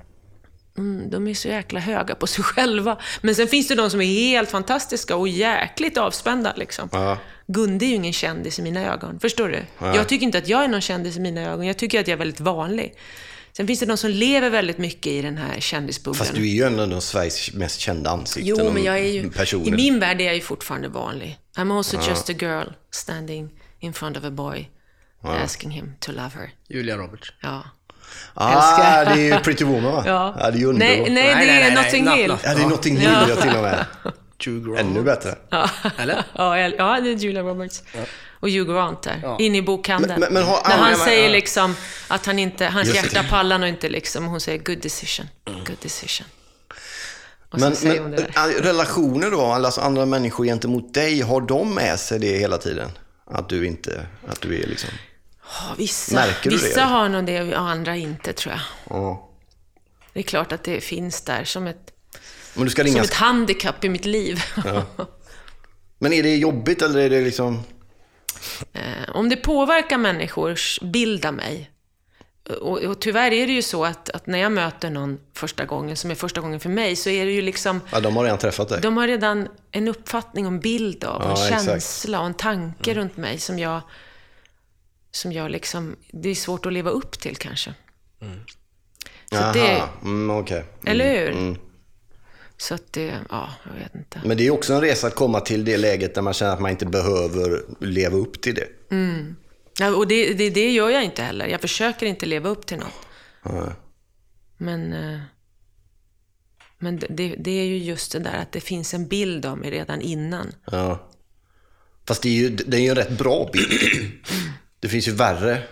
[0.79, 2.99] Mm, de är så jäkla höga på sig själva.
[3.21, 6.53] Men sen finns det de som är helt fantastiska och jäkligt avspända.
[6.57, 6.89] Liksom.
[6.93, 7.19] Ja.
[7.47, 9.21] Gunde är ju ingen kändis i mina ögon.
[9.21, 9.62] Förstår du?
[9.95, 11.66] Jag tycker inte att jag är någon kändis i mina ögon.
[11.66, 12.95] Jag tycker att jag är väldigt vanlig.
[13.59, 16.15] Sen finns det de som lever väldigt mycket i den här kändisbubblan.
[16.19, 18.55] Fast du är ju en av Sveriges mest kända ansikten.
[18.59, 19.31] Jo, men jag är ju...
[19.31, 19.69] Personer.
[19.69, 21.39] I min värld är jag ju fortfarande vanlig.
[21.57, 23.51] I'm also just a girl standing
[23.81, 24.69] in front of a boy
[25.23, 26.51] asking him to love her.
[26.69, 27.33] Julia Roberts.
[27.41, 27.65] Ja.
[28.35, 29.15] Ah, älskar.
[29.17, 30.03] det är ju Pretty Woman va?
[30.07, 30.35] Ja.
[30.37, 30.99] det är ju underbart.
[30.99, 32.35] nej, nej, det är Notting Not- Hill.
[32.45, 33.37] Ja, det är Notting Hill ja.
[33.37, 33.87] till och med.
[34.79, 35.35] Ännu bättre.
[35.99, 36.25] Eller?
[36.35, 37.83] Ja, jag- ja, det är Julia Roberts.
[38.41, 39.36] Och Hugh Grant där, Ja.
[39.41, 40.11] inne i bokhandeln.
[40.12, 41.30] Men- men- men har När han säger ja.
[41.32, 41.76] liksom
[42.09, 43.07] att han inte, hans Just det.
[43.16, 44.24] hjärta pallar nog inte liksom.
[44.26, 46.26] Hon säger good decision, good decision.
[47.51, 52.01] Och Men, men det äh, relationer då, alltså andra människor gentemot dig, har de med
[52.01, 52.91] sig det hela tiden?
[53.30, 54.91] Att du inte, att du är liksom...
[55.43, 56.91] Ja, vissa märker du det, vissa eller?
[56.93, 58.61] har nog det och andra inte, tror jag.
[58.91, 59.30] Ja.
[60.12, 61.91] Det är klart att det finns där som ett,
[62.55, 64.43] Men du ska som ett handikapp i mitt liv.
[65.99, 67.62] Men är det jobbigt eller är det liksom...
[68.72, 68.82] Eh,
[69.14, 71.70] Om det påverkar människors bild av mig,
[72.61, 75.97] och, och tyvärr är det ju så att, att när jag möter någon första gången,
[75.97, 78.39] som är första gången för mig, så är det ju liksom, Ja, de har redan
[78.39, 78.80] träffat dig.
[78.80, 81.64] de har redan en uppfattning om bild av, och en Ja, exakt.
[81.64, 83.80] känsla och en tanke runt mig som jag,
[85.11, 87.74] som jag liksom, det är svårt att leva upp till kanske.
[89.30, 90.64] Så att det, Aha, mm, okej.
[90.86, 91.57] eller hur?
[92.61, 94.21] Så att det, ja, jag vet inte.
[94.25, 96.61] Men det är också en resa att komma till det läget där man känner att
[96.61, 98.69] man inte behöver leva upp till det.
[99.81, 101.47] Ja, och det, det, det gör jag inte heller.
[101.47, 102.93] Jag försöker inte leva upp till något.
[103.43, 103.73] Ja.
[104.57, 105.21] Men, eh,
[106.79, 109.71] men det- det, är ju just det där att det finns en bild av mig
[109.71, 110.53] redan innan.
[110.71, 111.09] Ja.
[112.07, 113.71] Fast det är ju, det är ju en rätt bra bild.
[114.81, 115.63] Det finns ju värre.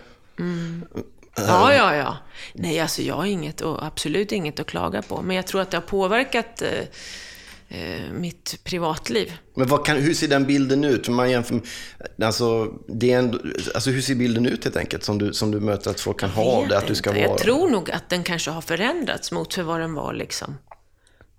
[1.37, 2.17] Ja, ja, ja.
[2.53, 5.21] Nej, alltså jag har inget, och absolut inget att klaga på.
[5.21, 6.79] Men jag tror att det har påverkat eh,
[7.67, 9.33] eh, mitt privatliv.
[9.55, 11.07] Men kan, hur ser den bilden ut?
[11.07, 11.61] Man jämför,
[12.21, 15.59] alltså, det är en, alltså, hur ser bilden ut helt enkelt, som du, som du
[15.59, 16.77] möter att folk kan ha av det?
[16.77, 17.21] Att du ska inte.
[17.21, 17.29] vara...
[17.29, 20.57] Jag tror nog att den kanske har förändrats mot för vad den var liksom,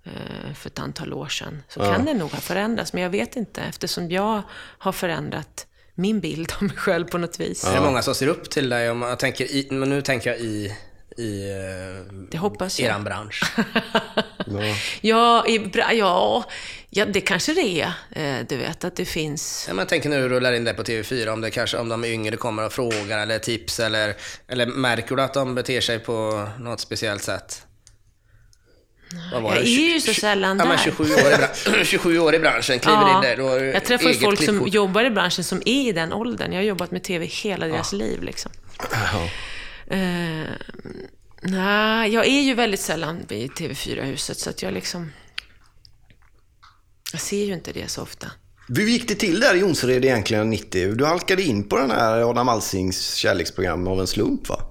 [0.03, 1.63] eh, för ett antal år sedan.
[1.67, 4.41] Så kan den nog ha förändrats, men jag vet inte eftersom jag
[4.77, 5.65] har förändrat
[5.99, 7.63] min bild av mig själv på något vis.
[7.63, 8.89] Är det många som ser upp till dig?
[8.89, 10.75] Om jag tänker i, men nu tänker jag i,
[11.17, 12.89] i eh, Det hoppas jag.
[12.89, 13.43] eran bransch.
[15.01, 16.43] Ja, i, ja,
[16.89, 17.91] ja, det kanske det är.
[18.11, 19.65] Eh, du vet att det finns...
[19.67, 21.89] Ja, men jag tänker när du rullar in det på TV4, om, det kanske, om
[21.89, 24.15] de yngre kommer och frågar eller tips eller,
[24.47, 27.65] eller märker du att de beter sig på något speciellt sätt?
[29.33, 29.69] Vad var Jag det?
[29.69, 30.83] är ju så sällan ja, men där.
[30.83, 33.59] 27 år, i bran- 27 år i branschen, kliver in där.
[33.59, 34.73] Du jag träffar folk som klippkort.
[34.73, 36.51] jobbar i branschen som är i den åldern.
[36.51, 38.23] Jag har jobbat med TV hela deras liv.
[38.23, 38.51] Liksom.
[39.87, 39.99] Eh,
[41.41, 45.11] nej, jag är ju väldigt sällan i TV4-huset, så att jag liksom...
[47.11, 48.27] Jag ser ju inte det så ofta.
[48.67, 50.95] Hur gick det till där i Jonsered egentligen 90?
[50.95, 54.68] Du halkade in på den här Adam Alsings kärleksprogram av en slump va?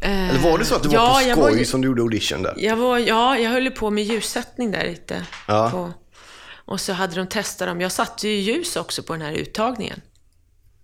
[0.00, 2.02] Eh, Eller var det så att var ja, på jag skoj var som du gjorde
[2.02, 2.54] audition där?
[2.56, 5.26] Jag var, ja, jag höll på med ljussättning där lite.
[5.48, 5.70] Ja.
[5.70, 5.92] På,
[6.64, 7.80] och så hade de testat dem.
[7.80, 10.00] Jag satte ju ljus också på den här uttagningen.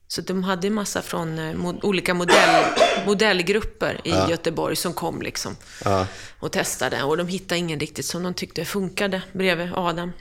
[0.09, 2.65] Så de hade en massa från eh, mo- olika modell,
[3.07, 5.57] modellgrupper i Göteborg som kom liksom.
[5.85, 6.07] Ja.
[6.41, 7.03] Och testade.
[7.03, 10.13] Och de hittade ingen riktigt som de tyckte funkade bredvid Adam.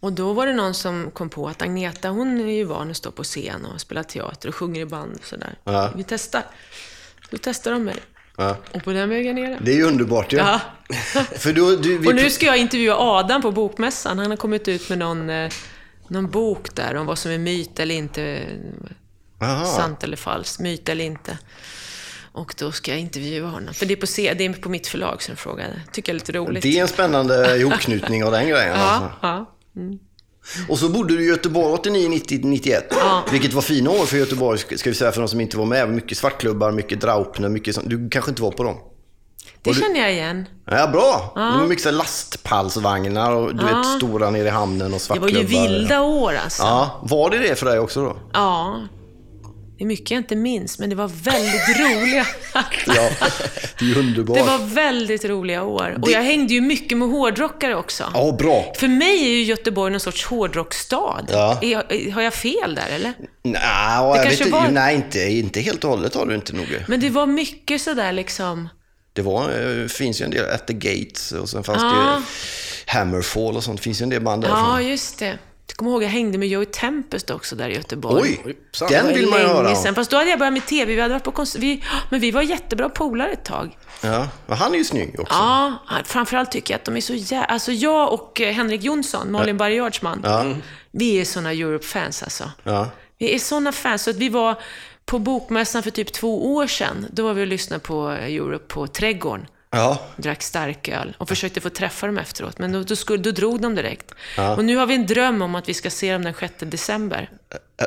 [0.00, 2.96] Och då var det någon som kom på att Agneta, hon är ju van att
[2.96, 5.58] stå på scen och spela teater och sjunger i band och sådär.
[5.64, 5.92] Ja.
[5.96, 6.42] Vi testar.
[7.30, 7.96] Då testar de mig.
[8.36, 8.56] Ja.
[8.74, 9.58] Och på den vägen är det.
[9.60, 10.36] Det är ju underbart ju.
[10.36, 10.60] Ja.
[11.38, 14.18] För du, du, vi, Och nu ska jag intervjua Adam på Bokmässan.
[14.18, 15.50] Han har kommit ut med någon, eh,
[16.08, 18.40] någon bok där om vad som är myt eller inte.
[19.40, 19.64] Aha.
[19.64, 20.60] Sant eller falskt.
[20.60, 21.38] Myt eller inte.
[22.32, 23.74] Och då ska jag intervjua honom.
[23.74, 25.82] För det är på, C- det är på mitt förlag som frågade.
[25.92, 26.62] Tycker jag är lite roligt.
[26.62, 28.72] Det är en spännande ihopknutning av den grejen.
[28.72, 29.10] Alltså.
[29.22, 29.96] Ja, ja.
[30.68, 32.86] Och så bodde du i Göteborg 89, 90, 91.
[32.90, 33.22] Ja.
[33.32, 35.90] Vilket var fina år för Göteborg, ska vi säga för de som inte var med.
[35.90, 37.90] Mycket svartklubbar, mycket Draupner, mycket sånt.
[37.90, 38.76] Du kanske inte var på dem?
[39.62, 40.44] Det du- känner jag igen.
[40.70, 41.34] Ja, bra.
[41.68, 45.40] Mycket så här lastpallsvagnar och du vet, stora nere i hamnen och Det var svartklubbar.
[45.40, 46.62] ju vilda år alltså.
[46.62, 48.16] Ja, var det det för dig också då?
[48.32, 48.80] Ja.
[49.78, 52.26] Det är mycket jag inte minns, men det var väldigt roliga.
[52.54, 52.62] Ja,
[53.78, 54.36] det är underbart.
[54.36, 55.98] Det var väldigt roliga år.
[56.02, 58.04] Och jag hängde ju mycket med hårdrockare också.
[58.14, 58.72] Ja, bra.
[58.76, 61.26] För mig är ju Göteborg någon sorts hårdrocksstad.
[61.28, 61.58] Ja.
[61.62, 63.12] Är har jag fel där, eller?
[63.42, 63.60] Nej,
[64.00, 66.66] jag vet var- nej inte, inte helt och hållet har du inte nog.
[66.88, 68.68] Men det var mycket sådär liksom...
[69.12, 69.42] Det var,
[69.82, 71.88] eh, finns ju en del, At the Gates och sen fanns Ja.
[71.88, 72.22] det ju
[72.98, 73.80] Hammerfall och sånt.
[73.80, 74.86] finns ju en del band Ja, därifrån.
[74.90, 75.38] just det.
[75.68, 78.40] Jag kommer ihåg jag hängde med Joey Tempest också där i Göteborg.
[78.44, 78.56] Oj,
[78.88, 79.94] den vill man ju höra sedan.
[79.94, 80.94] Fast då hade jag börjat med TV.
[80.94, 83.76] Vi hade varit på kons- vi, Men vi var jättebra polare ett tag.
[84.00, 85.34] Ja, han är ju snygg också.
[85.34, 87.44] Ja, framförallt tycker jag att de är så jä...
[87.44, 90.22] Alltså jag och eh, Henrik Jonsson, Malin Barriards man,
[90.90, 92.50] vi är såna Europe-fans alltså.
[92.62, 92.88] Ja.
[93.18, 94.54] Vi är såna fans, så att vi var
[95.06, 97.06] på Bokmässan för typ två år sedan.
[97.12, 99.46] Då var vi och lyssnade på Europe på Trädgården.
[99.70, 99.98] Ja.
[100.16, 102.58] Drack starköl och försökte få träffa dem efteråt.
[102.58, 104.14] Men då, då, skulle, då drog de direkt.
[104.56, 107.30] Och nu har vi en dröm om att vi ska se dem den 6 december.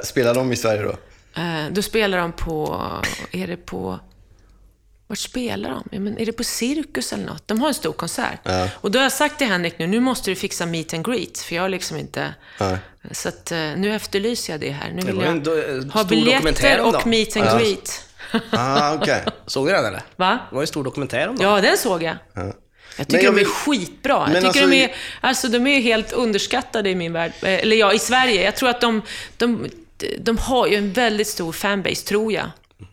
[0.03, 0.97] Spelar de i Sverige då?
[1.41, 2.85] Eh, då spelar de på...
[3.31, 3.99] Är det på...
[5.07, 5.83] Vart spelar de?
[5.91, 7.47] Ja, men är det på Cirkus eller något?
[7.47, 8.39] De har en stor konsert.
[8.73, 11.37] Och då har jag sagt till Henrik nu, nu måste du fixa meet and greet.
[11.37, 12.33] För jag har liksom inte...
[12.59, 12.77] Nej.
[13.11, 14.91] Så att, eh, nu efterlyser jag det här.
[14.91, 18.08] Nu vill jag eh, ha biljetter och meet and greet.
[18.51, 19.23] Ah, okej.
[19.45, 20.01] Såg du den eller?
[20.15, 20.39] Va?
[20.49, 21.45] Det var ju en stor dokumentär om dem.
[21.45, 22.15] Ja, den såg jag.
[22.97, 24.13] Jag tycker jag de är vill- skitbra.
[24.33, 27.31] Jag tycker alltså- de, är, alltså, de är helt underskattade i min värld.
[27.41, 28.43] Eh, Eller ja, i Sverige.
[28.43, 29.01] Jag tror att de,
[29.37, 29.69] de,
[30.19, 32.45] de har ju en väldigt stor fanbase, tror jag.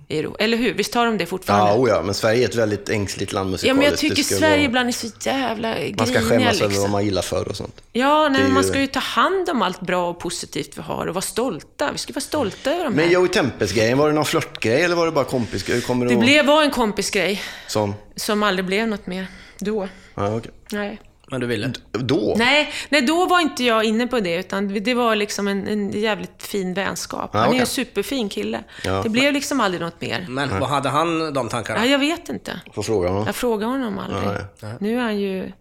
[0.09, 0.74] I Ro- Eller hur?
[0.74, 1.88] Visst har de det fortfarande?
[1.90, 3.76] Ja, ja, men Sverige är ett väldigt ängsligt land Ja, musikaliskt.
[3.76, 6.70] men jag Det tycker Sverige ibland är så jävla griniga Man ska skämmas över vad
[6.70, 6.90] liksom.
[6.90, 7.80] man gillar för och sånt.
[7.92, 10.78] Ja, nej, Det men man ju- ska ju ta hand om allt bra och positivt
[10.78, 11.92] vi har och vara stolta.
[11.92, 13.12] Vi ska vara stolta över de Men här.
[13.12, 15.80] Joey Tempest-grejen, var det någon flörtgrej eller var det bara kompisgrej?
[15.80, 17.94] Kommer Det du blev, var en kompisgrej Som?
[18.16, 19.26] som aldrig blev något mer.
[19.59, 19.88] Då.
[20.14, 20.50] Ja, okej.
[20.72, 21.00] Nej.
[21.30, 21.72] Men du ville?
[21.92, 22.34] Då?
[22.38, 25.90] Nej, nej, då var inte jag inne på det, utan det var liksom en, en
[25.90, 27.30] jävligt fin vänskap.
[27.32, 27.60] Ja, Han är okej.
[27.60, 28.64] en superfin kille.
[28.84, 29.00] Ja.
[29.02, 30.26] Det blev liksom aldrig något mer.
[30.28, 31.78] Men vad hade han de tankarna?
[31.86, 32.60] Ja, jag vet inte.
[32.74, 33.26] Får fråga honom.
[33.26, 34.40] Jag frågar honom aldrig.
[34.60, 35.52] Ja, Nu är han ju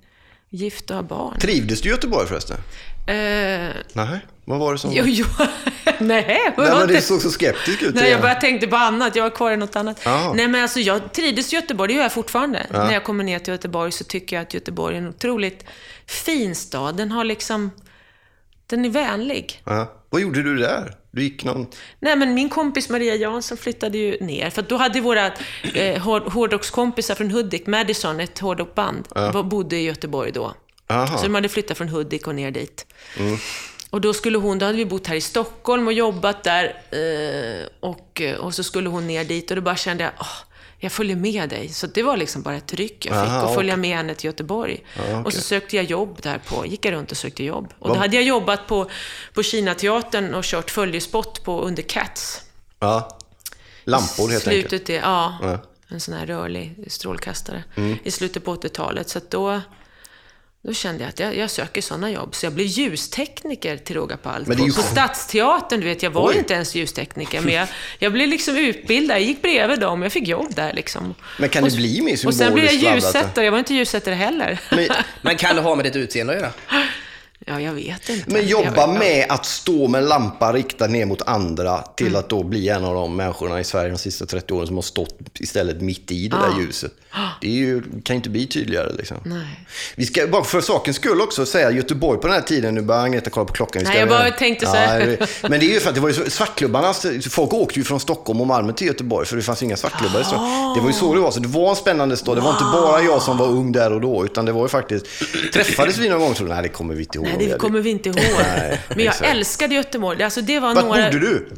[0.55, 1.39] gift och har barn.
[1.39, 2.57] Trivdes du i Göteborg förresten?
[3.07, 3.15] Eh,
[3.93, 4.91] Nej, vad var det som...
[4.93, 5.25] jo, jo.
[5.85, 7.01] nej, Nej, men det?
[7.01, 7.95] såg så skeptisk ut.
[7.95, 9.15] Nej, jag bara tänkte på annat.
[9.15, 10.01] Jag var kvar i något annat.
[10.05, 10.33] Jaha.
[10.33, 11.87] Nej, men alltså jag trivdes i Göteborg.
[11.87, 12.65] Det gör jag fortfarande.
[12.71, 15.65] När jag kommer ner till Göteborg så tycker jag att Göteborg är en otroligt
[16.07, 16.97] fin stad.
[16.97, 17.71] Den har liksom...
[18.67, 19.61] Den är vänlig.
[19.65, 19.91] Ja.
[20.09, 20.95] Vad gjorde du där?
[21.11, 21.67] Du gick någon...
[21.99, 24.49] Nej, men min kompis Maria Jansson flyttade ju ner.
[24.49, 25.25] För då hade våra
[25.73, 30.53] eh, hår- hårdrockskompisar från Hudik, Madison, ett hårdrockband, var- bodde i Göteborg då.
[30.89, 31.17] Aha.
[31.17, 32.85] Så de hade flyttat från Hudik och ner dit.
[33.89, 36.63] Och då skulle hon, då hade vi bott här i Stockholm och jobbat där.
[36.91, 40.37] Eh, och, och så skulle hon ner dit och då bara kände jag, åh,
[40.79, 41.69] jag följer med dig.
[41.69, 44.25] Så det var liksom bara ett tryck jag fick, Aha, att följa med henne till
[44.25, 44.83] Göteborg.
[45.25, 47.73] Och så sökte jag jobb där på, gick jag runt och sökte jobb.
[47.79, 48.89] Och då hade jag jobbat på,
[49.33, 52.41] på Kinateatern och kört följespott på under Cats.
[52.79, 53.17] Ja.
[53.83, 54.69] Lampor helt enkelt.
[54.69, 55.59] Slutet är, ja, Ja.
[55.87, 57.63] en sån här rörlig strålkastare.
[57.75, 57.97] Mm.
[58.03, 59.09] I slutet på 80-talet.
[59.09, 59.61] Så då,
[60.65, 62.35] då kände jag att jag, jag söker sådana jobb.
[62.35, 64.49] Så jag blev ljustekniker till råga på allt.
[64.49, 64.81] Ju på.
[64.81, 66.37] Stadsteatern, du vet, jag var Oj.
[66.37, 67.41] inte ens ljustekniker.
[67.41, 67.67] Men jag,
[67.99, 71.15] jag blev liksom utbildad, jag gick bredvid dem, jag fick jobb där liksom.
[71.39, 73.73] Men kan och, det bli mer Och sen blev jag symboliskt ljussättare, jag var inte
[73.73, 74.59] ljussättare heller.
[74.71, 74.87] Men,
[75.21, 76.51] Men kan det ha med ditt utseende att göra?
[77.47, 78.23] Ja, jag vet inte.
[78.31, 82.19] men jobba med att stå med en lampa riktad ner mot andra till Mm.
[82.19, 84.81] att då bli en av de människorna i Sverige de sista 30 åren som har
[84.81, 86.91] stått istället mitt i det där ljuset.
[87.41, 88.93] Det ju, kan ju inte bli tydligare.
[88.97, 89.17] Liksom.
[89.23, 89.59] Nej.
[89.95, 93.03] Vi ska bara för sakens skull också säga Göteborg på den här tiden, nu börjar
[93.03, 93.81] Agneta kolla på klockan.
[93.85, 95.17] Nej, jag bara tänkte så här.
[95.19, 96.93] Ja, men det är ju för att det var ju svartklubbarna,
[97.29, 100.23] folk åkte ju från Stockholm och Malmö till Göteborg för det fanns inga svartklubbar i
[100.23, 100.73] Stockholm.
[100.75, 102.37] Det var ju så det var, så det var en spännande stad.
[102.37, 104.67] Det var inte bara jag som var ung där och då, utan det var ju
[104.69, 105.05] faktiskt,
[105.53, 107.27] träffades vi någon gång och trodde, nej det kommer vi inte ihåg.
[107.37, 108.17] Nej, det kommer vi inte ihåg.
[108.17, 109.29] Nej, men jag exakt.
[109.31, 110.23] älskade Göteborg.
[110.23, 111.03] Alltså, det var Vart några...
[111.05, 111.49] bodde du?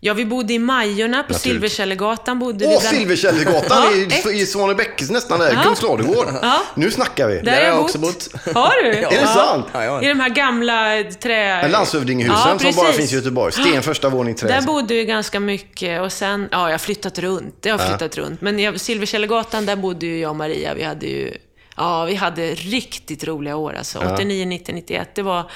[0.00, 1.34] Ja, vi bodde i Majorna på.
[1.34, 2.38] Silverkällegatan.
[2.38, 3.82] Bodde Åh, bland- Silverkällegatan
[4.24, 6.26] Ja, i, i Svanebäckes nästan där, Kungsladugård.
[6.42, 6.62] Ja.
[6.74, 7.34] Nu snackar vi.
[7.34, 8.28] Där Där har jag också bott.
[8.54, 8.90] Har du?
[8.98, 9.66] Är det sant?
[9.72, 10.02] Ja, ja.
[10.02, 11.68] I de här gamla trä...
[11.68, 13.52] Landshövdingehusen Ja, som bara finns i Göteborg.
[13.52, 14.48] Sten första våning trä.
[14.48, 17.56] Där bodde vi ganska mycket och sen, ja, jag har flyttat runt.
[17.62, 18.40] Jag har flyttat runt.
[18.40, 20.74] Men Silverkällegatan, där bodde ju jag och Maria.
[20.74, 21.36] Vi hade ju,
[21.78, 24.12] ja, vi hade riktigt roliga år alltså.
[24.14, 25.14] 89, 90, 91.
[25.14, 25.50] Det var,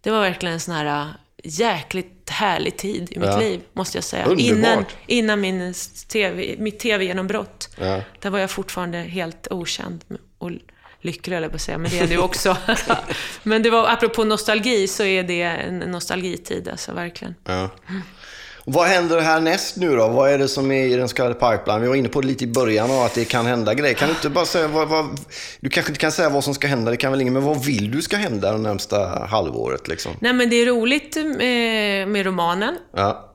[0.00, 1.06] det var verkligen en sån här äh,
[1.44, 3.38] jäkligt härlig tid i mitt Ja.
[3.38, 4.24] liv, måste jag säga.
[4.24, 4.40] Underbart.
[4.56, 5.74] Innan, innan min
[6.08, 7.68] TV, mitt TV-genombrott.
[7.78, 8.00] Ja.
[8.20, 10.04] Där var jag fortfarande helt okänd
[10.38, 10.50] och
[11.00, 12.56] lycklig, jag på att säga, men det är du också.
[13.42, 17.34] men det var, apropå nostalgi, så är det en nostalgitid, alltså verkligen.
[17.44, 17.70] Ja.
[18.70, 20.08] Vad händer härnäst nu då?
[20.08, 21.80] Vad är det som är i den så kallade pipeline?
[21.82, 23.94] Vi var inne på det lite i början av att det kan hända grejer.
[23.94, 25.06] Kan du inte bara säga vad, vad,
[25.60, 27.64] Du kanske inte kan säga vad som ska hända, det kan väl ingen, men vad
[27.64, 30.12] vill du ska hända det närmsta halvåret liksom?
[30.20, 33.34] Nej, men det är roligt med, med romanen Ja.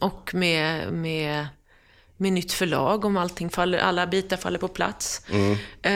[0.00, 1.46] och med, med,
[2.20, 5.22] med nytt förlag, om allting faller, alla bitar faller på plats.
[5.82, 5.92] Eh,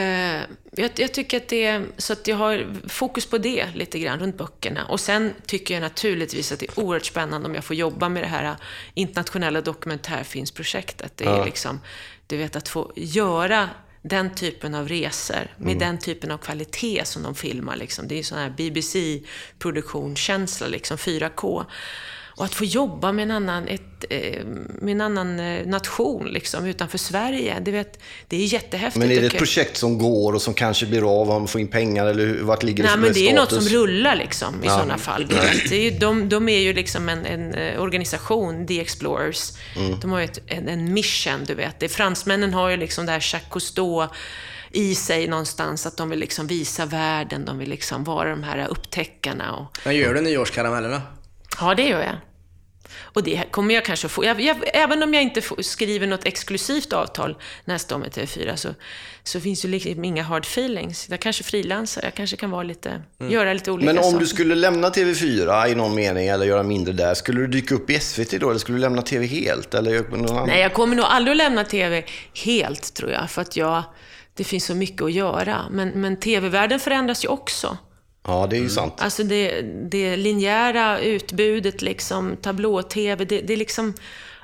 [0.70, 4.18] jag, jag tycker att det är, så att jag har fokus på det lite grann,
[4.18, 4.84] runt böckerna.
[4.84, 8.22] Och sen tycker jag naturligtvis att det är oerhört spännande om jag får jobba med
[8.22, 8.56] det här
[8.94, 11.16] internationella dokumentärfilmsprojektet.
[11.16, 11.80] Det är liksom,
[12.26, 13.68] du vet, att få göra
[14.02, 17.76] den typen av resor med den typen av kvalitet som de filmar.
[17.76, 18.08] Liksom.
[18.08, 21.64] Det är ju sån här BBC-produktionskänsla, liksom 4K.
[22.36, 24.44] Och att få jobba med en annan, ett, eh,
[24.80, 28.96] med en annan eh, nation liksom, utanför Sverige, det, vet, det är jättehäftigt.
[29.06, 31.60] Men är det ett projekt som går och som kanske blir av, om man får
[31.60, 33.68] in pengar eller hur- vart ligger det Nej, men det är något status?
[33.68, 35.26] som rullar liksom, i sådana fall.
[35.68, 39.52] Det är ju, de, de är ju liksom en, en eh, organisation, The Explorers.
[39.76, 40.00] Mm.
[40.00, 41.80] De har ju ett, en, en mission, du vet.
[41.80, 44.06] Det, fransmännen har ju liksom det här Jacques Cousteau
[44.72, 48.66] i sig någonstans, att de vill liksom visa världen, de vill liksom vara de här
[48.70, 49.52] upptäckarna.
[49.52, 51.02] Och, Men gör du nyårskaramellerna?
[51.60, 52.16] Ja, det gör jag.
[53.02, 54.24] Och det kommer jag kanske få.
[54.24, 58.56] Jag, jag, även om jag inte får, skriver något exklusivt avtal nästa år med TV4
[58.56, 58.68] så,
[59.22, 61.08] så finns ju liksom inga hard feelings.
[61.10, 64.18] Jag kanske frilansar, jag kanske kan vara lite, göra lite olika Men om saker.
[64.18, 67.90] du skulle lämna TV4 i någon mening eller göra mindre där, skulle du dyka upp
[67.90, 69.74] i SVT då eller skulle du lämna TV helt?
[69.74, 70.46] Eller någon?
[70.46, 72.04] Nej, jag kommer nog aldrig att lämna TV
[72.44, 73.30] helt, tror jag.
[73.30, 73.82] För att jag,
[74.34, 75.60] det finns så mycket att göra.
[75.70, 77.78] Men, men TV-världen förändras ju också.
[78.26, 78.94] Ja, det är ju sant.
[78.98, 83.94] Alltså det, det linjära utbudet, liksom, tablå-TV, det, det är liksom...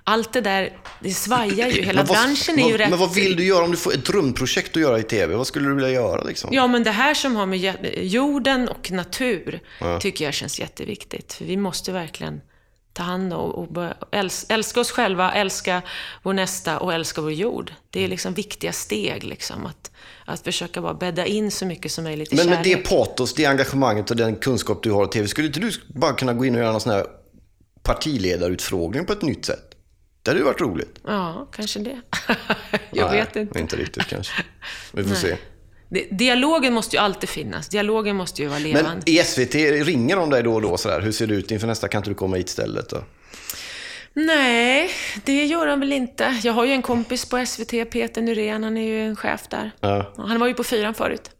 [0.05, 1.83] Allt det där, det svajar ju.
[1.83, 2.91] Hela vad- branschen är vad, ju rätt...
[2.91, 5.35] Men vad vill du göra om du får ett drömprojekt att göra i TV?
[5.35, 6.51] Vad skulle du vilja göra liksom?
[6.53, 9.61] Ja, men det här som har med jorden och natur
[10.01, 11.33] tycker jag känns jätteviktigt.
[11.33, 12.41] För vi måste verkligen
[13.01, 13.95] ta hand om och börja
[14.49, 15.83] älska oss själva, älska
[16.23, 17.73] vår nästa och älska vår jord.
[17.91, 19.91] Det är liksom viktiga steg, liksom, att,
[20.25, 22.89] att försöka bara bädda in så mycket som möjligt i Men med det kärlek.
[22.89, 26.33] patos, det engagemanget och den kunskap du har i TV, skulle inte du bara kunna
[26.35, 27.07] gå in och göra någon sån här
[27.83, 29.75] partiledarutfrågning på ett nytt sätt?
[30.23, 30.99] Det hade ju varit roligt.
[31.07, 32.01] Ja, kanske det.
[32.93, 33.59] jag Nej, vet inte.
[33.59, 34.33] Inte riktigt kanske.
[34.93, 35.19] Vi får Nej.
[35.21, 35.37] se.
[36.11, 37.69] Dialogen måste ju alltid finnas.
[37.69, 39.11] Dialogen måste ju vara Men levande.
[39.11, 39.55] i SVT,
[39.87, 41.01] ringer de dig då och då sådär?
[41.01, 41.89] Hur ser det ut inför nästa?
[41.89, 43.03] Kan inte du komma hit istället då?
[44.13, 44.91] Nej,
[45.25, 46.37] det gör de väl inte.
[46.43, 49.71] Jag har ju en kompis på SVT, Peter Nyrén, han är ju en chef där.
[49.81, 51.31] Ja, Han var ju på fyran förut.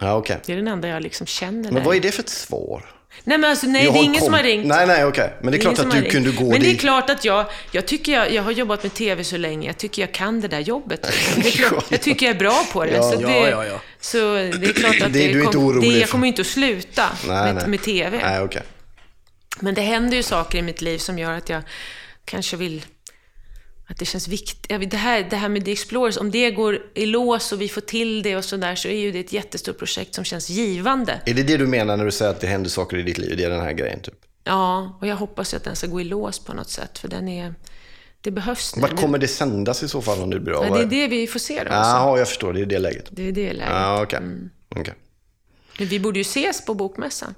[0.00, 0.40] ja okej.
[0.46, 1.80] Det är den enda jag liksom känner Men där.
[1.84, 2.84] vad är det för ett svar?
[3.24, 4.66] Nej, men alltså, nej, Jag det är ingen som har kom- ringt.
[4.66, 5.32] Nej, nej, okej.
[5.42, 6.80] Men det är klart att du kunde gå Men det är dit.
[6.80, 10.02] klart att jag, jag tycker jag, jag har jobbat med TV så länge, jag tycker
[10.02, 11.02] jag kan det där jobbet.
[11.36, 12.90] Det är klart, jag tycker jag är bra på det.
[12.90, 13.02] Ja.
[13.02, 16.08] Så, det, Ja, ja, så det är klart att Det- inte kom, orolig det, jag
[16.08, 17.68] för- kommer inte att sluta Nej, med, nej.
[17.68, 18.18] med TV.
[18.22, 18.62] Nej, okej.
[19.60, 21.62] Men det händer ju saker i mitt liv som gör att jag
[22.24, 22.84] kanske vill
[23.90, 24.90] att det känns viktigt.
[24.90, 27.80] Det här, det här med The Explorers, om det går i lås och vi får
[27.80, 31.20] till det och sådär, så är ju det ett jättestort projekt som känns givande.
[31.26, 33.36] Är det det du menar när du säger att det händer saker i ditt liv?
[33.36, 34.14] Det är den här grejen, typ?
[34.44, 37.08] Ja, och jag hoppas ju att den ska gå i lås på något sätt, för
[37.08, 37.54] den är...
[38.22, 38.82] Det behövs nu.
[38.82, 40.66] Vart kommer det sändas i så fall om det blir av?
[40.66, 41.70] Ja, det är det vi får se då.
[41.70, 42.52] Jaha, jag förstår.
[42.52, 43.06] Det är det läget.
[43.10, 43.70] Det är det läget.
[43.70, 44.18] Ja, okej.
[44.18, 44.50] Mm.
[44.76, 44.94] Okej.
[45.78, 47.34] Men vi borde ju ses på bokmässan.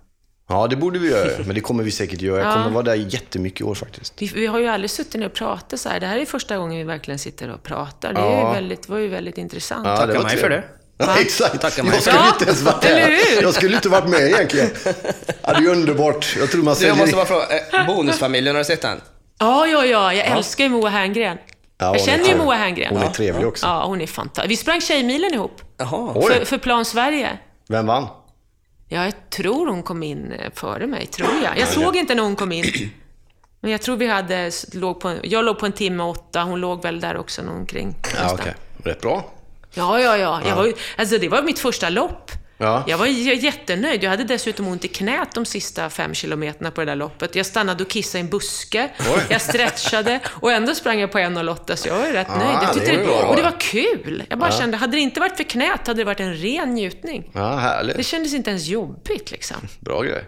[0.52, 1.30] Ja, det borde vi göra.
[1.46, 2.38] Men det kommer vi säkert göra.
[2.42, 2.52] Jag Ja.
[2.54, 4.14] kommer vara där jättemycket i år faktiskt.
[4.18, 6.00] Vi, vi har ju aldrig suttit ner och pratat så här.
[6.00, 8.12] Det här är första gången vi verkligen sitter och pratar.
[8.12, 8.48] Det är Ja.
[8.48, 9.86] ju väldigt, var ju väldigt intressant.
[9.86, 10.64] Ja, var mig för det.
[10.98, 11.60] Ja, exakt.
[11.60, 12.28] Tackar mig jag för skulle det.
[12.28, 13.42] inte ens varit där.
[13.42, 14.70] Jag skulle inte varit med egentligen.
[15.42, 16.36] Ja, det är underbart.
[16.38, 16.96] Jag tror man Du, jag säljer...
[16.96, 19.00] måste bara fråga, eh, Bonusfamiljen, har du sett den?
[19.38, 20.14] Ja, ja, ja.
[20.14, 21.38] Jag älskar ju Moa Herngren.
[21.78, 22.36] Ja, jag känner ju.
[22.36, 22.96] Moa Herngren.
[22.96, 23.66] Hon är trevlig också.
[23.66, 24.50] Ja, hon är fantastisk.
[24.50, 25.60] Vi sprang Tjejmilen ihop.
[25.76, 26.22] Jaha.
[26.22, 27.38] För, för Plan Sverige.
[27.68, 28.06] Vem vann?
[28.92, 31.58] Ja, jag tror hon kom in eh, före mig, tror jag.
[31.58, 32.90] Jag såg inte när hon kom in.
[33.60, 36.82] Men jag tror vi hade, låg på, jag låg på en timme åtta, hon låg
[36.82, 37.96] väl där också någon omkring.
[38.16, 38.54] Ja, okej.
[38.84, 39.32] Rätt bra.
[39.74, 40.40] Ja, ja, ja.
[40.46, 42.30] Jag var, alltså, det var mitt första lopp.
[42.62, 42.84] Ja.
[42.86, 44.02] Jag var jättenöjd.
[44.04, 47.34] Jag hade dessutom ont i knät de sista fem kilometerna på det där loppet.
[47.36, 48.88] Jag stannade och kissade i en buske.
[49.30, 52.40] Jag stretchade och ändå sprang jag på 1.08 så jag var ju rätt nöjd.
[52.62, 53.22] Jag det tyckte var det, bra.
[53.22, 54.22] och det var kul.
[54.28, 57.30] Jag bara kände, hade det inte varit för knät hade det varit en ren njutning.
[57.32, 58.06] Ja, Det härligt.
[58.06, 59.56] kändes inte ens jobbigt liksom.
[59.80, 60.24] Bra grej.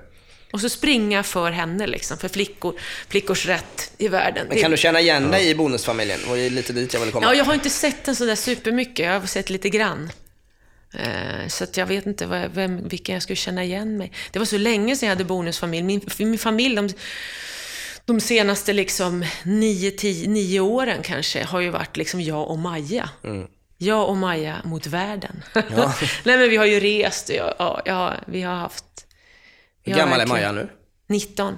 [0.53, 2.75] Och så springa för henne liksom, för flickor,
[3.09, 4.47] flickors rätt i världen.
[4.49, 6.21] Men kan du känna igen dig i Bonusfamiljen?
[6.23, 7.27] Det var ju lite dit jag ville komma.
[7.27, 9.07] Ja, jag har inte sett den sådär supermycket.
[9.07, 10.11] Jag har sett lite grann.
[10.99, 14.13] Eh, Så jag vet inte vad, vem, vilken jag skulle känna igen mig.
[14.33, 15.83] Det var så länge sedan jag hade bonusfamilj.
[15.83, 16.89] Min, min familj, de,
[18.05, 23.11] de senaste liksom nio, tio, nio åren kanske, har ju varit liksom jag och Maja.
[23.79, 25.43] Jag och Maja mot världen.
[26.25, 27.31] Nej, men vi har ju rest.
[27.35, 28.85] ja, ja, vi har haft...
[29.83, 30.69] Hur gammal är Maja nu?
[31.09, 31.55] 19.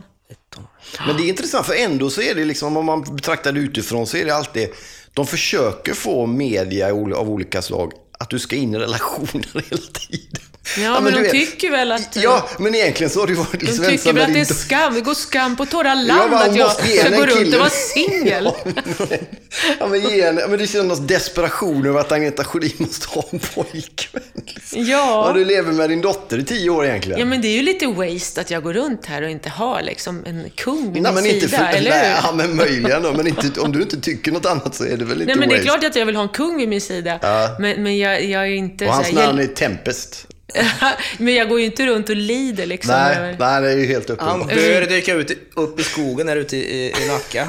[1.07, 4.07] Men det är intressant, för ändå så är det liksom, om man betraktar det utifrån,
[4.07, 4.69] så är det alltid,
[5.13, 10.43] de försöker få media av olika slag att du ska in i relationer hela tiden.
[10.79, 12.17] Ja, men, du de vet- tycker väl att...
[12.17, 14.45] Ja, men egentligen så har det ju varit De liksom tycker väl att det är
[14.45, 17.61] skam, det går skam på torra land Ja, men att jag ska gå runt och
[17.61, 18.51] vara singel.
[19.81, 23.25] ja, men, ge henne, men det känns någon desperation över att Agneta Sjödin måste ha
[23.31, 24.23] en pojkvän.
[24.47, 24.85] Liksom.
[24.85, 25.27] Ja.
[25.27, 27.19] Ja, du lever med din dotter i tio år egentligen.
[27.21, 29.83] Ja, men det är ju lite waste att jag går runt här och inte har
[29.83, 32.17] liksom en kung vid Nej, min men sida, för, eller hur?
[32.23, 33.13] ja, men möjligen då.
[33.13, 35.49] Men inte, om du inte tycker något annat så är det väl inte Nej, men
[35.49, 35.69] det är waste.
[35.79, 37.19] klart att jag vill ha en kung vid min sida.
[37.61, 40.27] Men, men jag, jag är inte Och hans namn är Tempest.
[41.19, 42.95] Men jag går ju inte runt och lider liksom.
[42.95, 44.49] Nej, nej, det är ju helt Han uppenbart.
[44.55, 47.47] bör dyka ut, upp i skogen här ute i, i Nacka.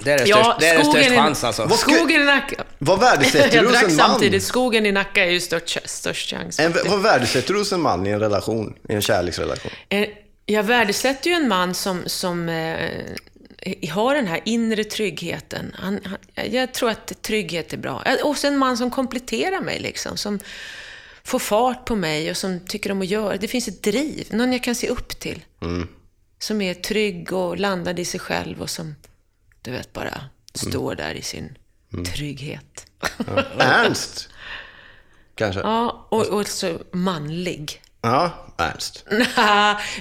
[0.00, 1.64] Det är det Ja, störst, det är störst är- chans alltså.
[1.64, 2.64] Vad Skogen i Nacka.
[2.78, 4.08] Vad värdesätter Jag du hos en man?
[4.10, 4.42] samtidigt.
[4.42, 6.60] Skogen i Nacka är ju störst, störst chans.
[6.60, 8.74] En, vad värdesätter du hos en man i en relation?
[8.88, 9.72] I en kärleksrelation?
[9.88, 10.08] Eh,
[10.46, 15.74] Jag värdesätter ju en man som, som eh, har den här inre tryggheten.
[15.78, 16.18] Han, han,
[16.52, 18.02] jag tror att trygghet är bra.
[18.06, 20.38] Eh, Och så en man som kompletterar mig, liksom, som
[21.24, 23.36] får fart på mig och som tycker om att göra.
[23.36, 25.44] Det finns ett driv, någon jag kan se upp till.
[26.38, 28.94] Som är trygg och landad i sig själv och som,
[29.62, 30.20] du vet, bara
[30.54, 31.58] står där i sin
[32.14, 32.86] trygghet.
[33.58, 34.28] Ernst?
[35.34, 35.60] Kanske?
[35.60, 37.82] Ja, Ja, och, och så manlig.
[38.58, 39.04] Ernst.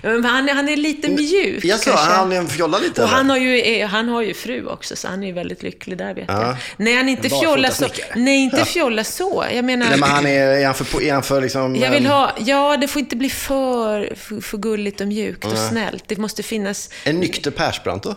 [0.01, 1.65] men han, är- han är lite mjuk.
[1.65, 3.17] Jag sa, han är en fjolla lite Och eller?
[3.17, 5.97] han har, ju, eh, han har ju fru också, så han är ju väldigt lycklig
[5.97, 6.55] där vet jag.
[6.77, 7.87] Nej, han är inte En fjolla så.
[8.15, 9.45] Nej, inte fjolla så.
[9.53, 11.75] Jag menar, Nej, men han är, är han för, är han för liksom...
[11.75, 15.45] jag vill ehm, ha, ja, det får inte bli för, för, för gulligt och mjukt
[15.45, 16.03] och snällt.
[16.07, 18.15] Det måste finnas, En nykter Persbrandt då?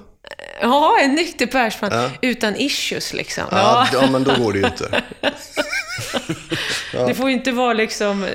[0.61, 3.45] ja, en nykter Persbrandt utan issues liksom.
[3.51, 5.03] Ja, Ja, ja, men då går det ju inte.
[7.07, 8.27] Det får ju inte vara liksom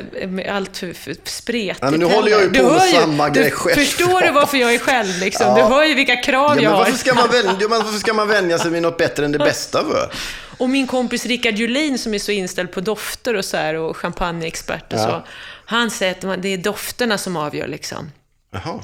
[0.49, 3.39] allt för, spretigt Nej, men nu håller jag ju på Du med ju- samma du,
[3.39, 3.76] grej själv.
[3.76, 5.47] Förstår du varför jag är själv liksom?
[5.47, 5.55] Ja.
[5.55, 6.78] Du hör ju vilka krav Ja, men jag har.
[6.78, 9.32] varför, ska man välja, ja, men varför ska man vänja sig vid något bättre än
[9.32, 10.12] det bästa för?
[10.57, 13.97] Och min kompis Rickard Julin som är så inställd på dofter och så här och
[13.97, 15.03] champagneexpert och Ja.
[15.03, 15.24] så.
[15.66, 18.12] Han säger att man- det är dofterna som avgör liksom.
[18.53, 18.80] Jaha.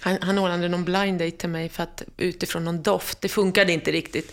[0.00, 3.72] Han, han ordnade någon blind date till mig för att utifrån någon doft, det funkade
[3.72, 4.32] inte riktigt.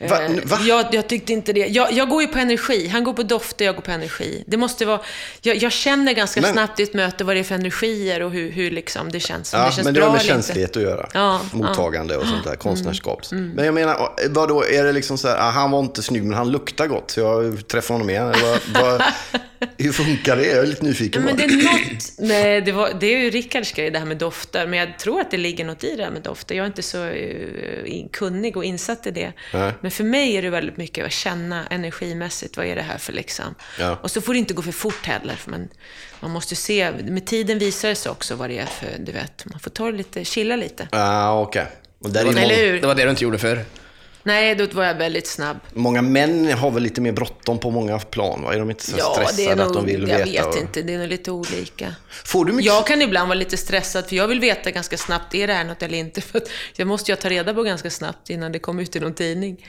[0.00, 0.58] Va- Eh, va?
[0.62, 1.66] Jag, jag tyckte inte det.
[1.66, 2.88] Jag, jag går ju på energi.
[2.88, 4.44] Han går på dofter, jag går på energi.
[4.46, 5.00] Det måste vara...
[5.42, 8.30] Jag, jag känner ganska Men- snabbt i ett möte vad det är för energier och
[8.30, 9.52] hur, hur liksom det känns.
[9.52, 10.46] Ja, det känns men det har med eller inte.
[10.46, 11.08] känslighet att göra.
[11.14, 13.20] Ja, Mottagande och sånt där, konstnärskap.
[13.32, 13.50] Mm.
[13.50, 16.34] Men jag menar, vadå, är det liksom så här, ah, han var inte snygg men
[16.38, 18.34] han luktar gott, så jag träffar honom igen?
[18.42, 19.02] Vad, vad,
[19.78, 20.46] Hur funkar det?
[20.46, 23.72] Jag är lite nyfiken Men det är något, nej, det, var, det är ju Rickards
[23.72, 26.10] grej det här med dofter, men jag tror att det ligger något i det här
[26.10, 26.54] med dofter.
[26.54, 29.32] Jag är inte så uh, kunnig och insatt i det.
[29.54, 29.72] Nej.
[29.88, 33.12] Men för mig är det väldigt mycket att känna energimässigt, vad är det här för
[33.12, 33.54] liksom?
[33.78, 33.98] Ja.
[34.02, 35.68] Och så får det inte gå för fort heller, för man,
[36.20, 39.44] man måste se, med tiden visar det sig också vad det är för, du vet,
[39.44, 40.88] man får ta det lite, chilla lite.
[40.92, 41.66] Ah, okej.
[42.04, 42.80] Hur?
[42.80, 43.64] Det var det du inte gjorde förr.
[44.22, 45.56] Nej, då var jag väldigt snabb.
[45.72, 48.54] många män har väl lite mer bråttom på många plan, va?
[48.54, 50.24] Är de inte så Ja, stressade det nog, att de vill jag veta?
[50.30, 51.94] vet och- inte, det är nog lite olika.
[52.24, 52.72] Får du mycket...
[52.72, 55.64] Jag kan ibland vara lite stressad, för jag vill veta ganska snabbt, är det här
[55.64, 56.20] något eller inte?
[56.20, 56.42] För
[56.76, 59.66] jag måste ju ta reda på ganska snabbt innan det kommer ut i någon tidning.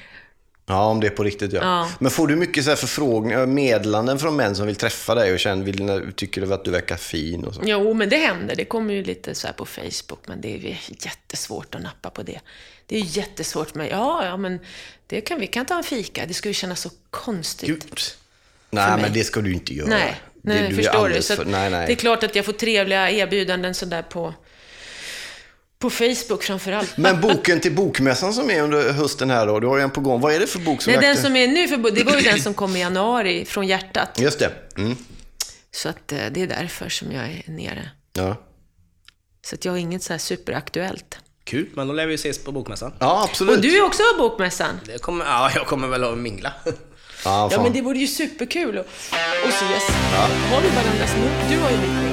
[0.70, 1.59] Ja, om det är på riktigt ja.
[1.63, 1.91] Ja.
[1.99, 5.39] Men får du mycket så här förfrågningar, meddelanden från män som vill träffa dig och
[5.39, 7.61] känner, vill, tycker att du verkar fin och så?
[7.65, 8.55] Jo, men det händer.
[8.55, 12.24] Det kommer ju lite så här på Facebook, men det är jättesvårt att nappa på
[12.24, 12.39] det.
[12.86, 14.59] Det är jättesvårt med, ja, ja, men
[15.07, 16.26] det kan vi kan ta en fika.
[16.28, 17.70] Det skulle kännas så konstigt.
[17.70, 17.84] Gud.
[18.70, 19.89] Nej, men det ska du inte göra.
[19.89, 21.22] Nej, Det- nej du förstår du.
[21.22, 21.88] för- nej, nej.
[21.88, 24.34] Det är klart att jag får trevliga erbjudanden sådär på,
[25.80, 26.97] på Facebook framför allt.
[26.97, 30.01] Men boken till Bokmässan som är under hösten här då, du har ju en på
[30.01, 30.21] gång.
[30.21, 32.17] Vad är det för bok som Nej, är den som är nu, för, det var
[32.17, 34.19] ju den som kom i januari, från hjärtat.
[34.19, 34.51] Just det.
[34.77, 34.95] Mm.
[35.71, 37.89] Så att eh, det är därför som jag är nere.
[38.13, 38.36] Ja.
[39.45, 41.17] Så att jag har inget så här superaktuellt.
[41.43, 42.93] Kul, men då lär vi ses på bokmässan.
[42.99, 43.55] ja, absolut.
[43.55, 44.80] Och du är också på Bokmässan.
[44.86, 46.53] Det kommer, ja, jag kommer väl att mingla.
[47.25, 48.88] Ja, Ja, men det vore ju superkul att
[49.49, 49.95] ses.
[50.51, 51.49] Har vi varandras nummer?
[51.49, 52.09] Du har ju mitt nummer.